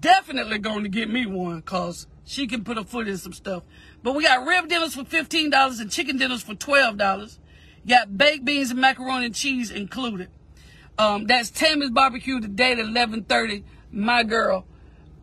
definitely 0.00 0.58
going 0.58 0.82
to 0.82 0.88
get 0.88 1.08
me 1.08 1.24
one 1.24 1.60
because 1.60 2.06
she 2.24 2.46
can 2.46 2.64
put 2.64 2.76
a 2.76 2.84
foot 2.84 3.08
in 3.08 3.16
some 3.16 3.32
stuff. 3.32 3.62
But 4.02 4.14
we 4.14 4.24
got 4.24 4.46
rib 4.46 4.68
dinners 4.68 4.94
for 4.94 5.04
$15 5.04 5.80
and 5.80 5.90
chicken 5.90 6.18
dinners 6.18 6.42
for 6.42 6.54
$12. 6.54 7.38
Got 7.88 8.18
baked 8.18 8.44
beans 8.44 8.70
and 8.70 8.80
macaroni 8.80 9.26
and 9.26 9.34
cheese 9.34 9.70
included. 9.70 10.28
Um, 11.00 11.24
that's 11.24 11.48
Tammy's 11.48 11.88
barbecue 11.88 12.40
today 12.40 12.72
at 12.72 12.78
11:30. 12.78 13.64
My 13.90 14.22
girl. 14.22 14.66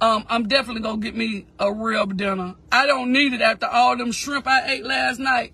Um, 0.01 0.25
I'm 0.27 0.47
definitely 0.47 0.81
gonna 0.81 0.97
get 0.97 1.15
me 1.15 1.45
a 1.59 1.71
rib 1.71 2.17
dinner. 2.17 2.55
I 2.71 2.87
don't 2.87 3.11
need 3.11 3.33
it 3.33 3.41
after 3.41 3.67
all 3.67 3.95
them 3.95 4.11
shrimp 4.11 4.47
I 4.47 4.71
ate 4.71 4.83
last 4.83 5.19
night. 5.19 5.53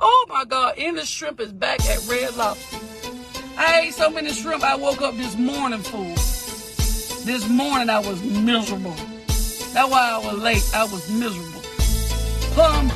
Oh 0.00 0.26
my 0.28 0.44
God, 0.44 0.76
the 0.76 1.04
shrimp 1.04 1.40
is 1.40 1.52
back 1.52 1.80
at 1.86 2.06
Red 2.06 2.36
Lobster. 2.36 2.78
I 3.56 3.80
ate 3.80 3.94
so 3.94 4.08
many 4.10 4.30
shrimp 4.30 4.62
I 4.62 4.76
woke 4.76 5.02
up 5.02 5.16
this 5.16 5.36
morning 5.36 5.80
full. 5.80 6.14
This 7.24 7.48
morning 7.48 7.90
I 7.90 7.98
was 7.98 8.22
miserable. 8.22 8.94
That's 9.26 9.90
why 9.90 10.12
I 10.12 10.18
was 10.18 10.38
late. 10.38 10.70
I 10.72 10.84
was 10.84 11.10
miserable. 11.10 11.62
Plum 12.54 12.86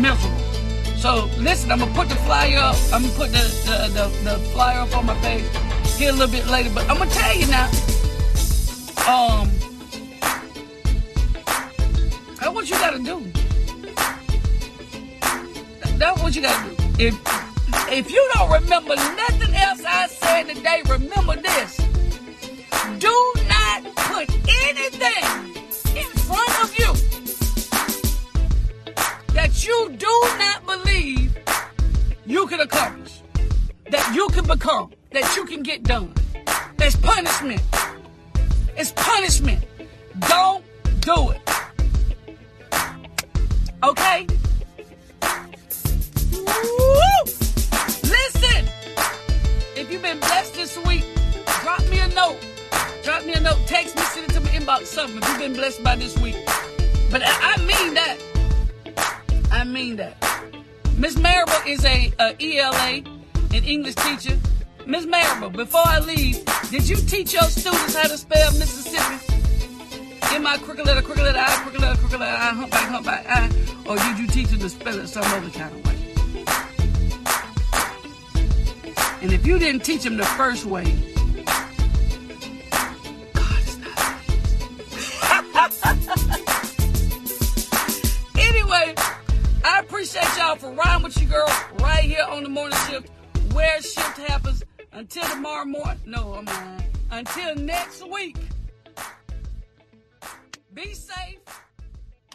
miserable. 0.00 0.94
So 0.96 1.28
listen, 1.38 1.72
I'm 1.72 1.80
gonna 1.80 1.92
put 1.92 2.08
the 2.08 2.14
flyer 2.14 2.58
up. 2.58 2.76
I'm 2.92 3.02
gonna 3.02 3.14
put 3.14 3.32
the, 3.32 3.42
the, 3.66 4.08
the, 4.22 4.30
the 4.30 4.38
flyer 4.50 4.78
up 4.78 4.96
on 4.96 5.06
my 5.06 5.14
page 5.16 5.44
here 5.96 6.10
a 6.10 6.12
little 6.12 6.28
bit 6.28 6.46
later. 6.46 6.70
But 6.74 6.88
I'm 6.90 6.98
gonna 6.98 7.10
tell 7.10 7.36
you 7.36 7.46
now. 7.46 7.66
Um, 9.06 9.50
that's 12.38 12.52
what 12.52 12.68
you 12.68 12.76
gotta 12.76 12.98
do. 12.98 13.30
That's 15.98 16.22
what 16.22 16.34
you 16.34 16.42
gotta 16.42 16.68
do. 16.68 16.76
If 16.98 17.14
if 17.90 18.10
you 18.10 18.30
don't 18.34 18.50
remember 18.50 18.96
nothing 18.96 19.54
else 19.54 19.82
I 19.86 20.06
said 20.08 20.48
today, 20.48 20.82
remember 20.88 21.36
this. 21.36 21.76
Do 22.98 23.32
not 23.48 23.84
put 23.94 24.30
anything 24.48 25.24
in 25.96 26.08
front 26.26 26.64
of 26.64 26.78
you 26.78 26.92
that 29.34 29.64
you 29.66 29.90
do 29.96 30.20
not 30.38 30.64
believe 30.66 31.36
you 32.26 32.46
can 32.46 32.60
accomplish, 32.60 33.20
that 33.90 34.14
you 34.14 34.28
can 34.28 34.46
become, 34.46 34.90
that 35.14 35.36
you 35.36 35.44
can 35.44 35.62
get 35.62 35.84
done. 35.84 36.12
There's 36.76 36.96
punishment. 36.96 37.62
It's 38.76 38.90
punishment. 38.92 39.64
Don't 40.28 40.64
do 41.00 41.30
it. 41.30 41.40
Okay? 43.84 44.26
Woo! 46.32 47.24
Listen, 48.02 48.68
if 49.76 49.88
you've 49.90 50.02
been 50.02 50.18
blessed 50.18 50.54
this 50.54 50.76
week, 50.84 51.04
drop 51.62 51.80
me 51.88 52.00
a 52.00 52.08
note. 52.08 52.44
Drop 53.04 53.24
me 53.24 53.34
a 53.34 53.40
note. 53.40 53.58
Text 53.66 53.94
me, 53.94 54.02
send 54.02 54.28
it 54.28 54.34
to 54.34 54.40
my 54.40 54.48
inbox, 54.48 54.86
something 54.86 55.18
if 55.18 55.28
you've 55.28 55.38
been 55.38 55.52
blessed 55.52 55.84
by 55.84 55.94
this 55.94 56.18
week. 56.18 56.36
But 57.12 57.22
I, 57.24 57.54
I 57.54 57.56
mean 57.58 57.94
that. 57.94 58.16
I 59.52 59.62
mean 59.62 59.96
that. 59.96 60.16
Miss 60.98 61.14
Maribel 61.14 61.66
is 61.68 61.84
a, 61.84 62.12
a 62.18 62.34
ELA, 62.40 63.02
an 63.52 63.64
English 63.64 63.94
teacher. 63.94 64.36
Miss 64.86 65.06
Marable, 65.06 65.48
before 65.48 65.80
I 65.82 65.98
leave, 66.00 66.44
did 66.70 66.86
you 66.86 66.96
teach 66.96 67.32
your 67.32 67.44
students 67.44 67.94
how 67.94 68.06
to 68.06 68.18
spell 68.18 68.52
Mississippi? 68.52 69.34
In 70.36 70.42
my 70.42 70.58
crooked 70.58 70.84
letter, 70.84 71.00
crooked 71.00 71.22
letter, 71.22 71.38
I, 71.38 71.56
crooked 71.62 71.80
letter, 71.80 71.98
crooked 71.98 72.20
letter, 72.20 72.36
I, 72.36 72.50
humpback, 72.50 72.88
humpback, 72.90 73.26
I, 73.26 73.46
or 73.88 73.96
did 73.96 74.18
you 74.18 74.26
teach 74.26 74.48
them 74.48 74.58
to 74.58 74.68
spell 74.68 74.98
it 74.98 75.06
some 75.08 75.24
other 75.24 75.48
kind 75.50 75.74
of 75.74 75.86
way? 75.86 75.94
And 79.22 79.32
if 79.32 79.46
you 79.46 79.58
didn't 79.58 79.84
teach 79.84 80.02
them 80.02 80.18
the 80.18 80.24
first 80.24 80.66
way, 80.66 80.84
God 83.32 83.62
is 83.62 83.78
not 83.78 83.98
anyway, 88.38 88.94
I 89.64 89.80
appreciate 89.80 90.36
y'all 90.36 90.56
for 90.56 90.72
riding 90.72 91.04
with 91.04 91.18
you, 91.22 91.26
girl, 91.26 91.48
right 91.80 92.04
here 92.04 92.26
on 92.28 92.42
the 92.42 92.50
morning 92.50 92.78
shift, 92.90 93.08
where 93.54 93.80
shift 93.80 94.18
happens. 94.18 94.62
Until 94.94 95.24
tomorrow 95.24 95.64
morning. 95.64 96.00
No, 96.06 96.34
I'm 96.34 96.44
lying. 96.44 96.84
Until 97.10 97.56
next 97.56 98.08
week. 98.08 98.36
Be 100.72 100.94
safe. 100.94 101.40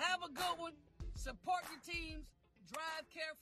Have 0.02 0.20
a 0.30 0.34
good 0.34 0.58
one. 0.58 0.74
Support 1.16 1.62
your 1.72 1.96
teams. 1.96 2.26
Drive 2.70 3.06
carefully. 3.14 3.39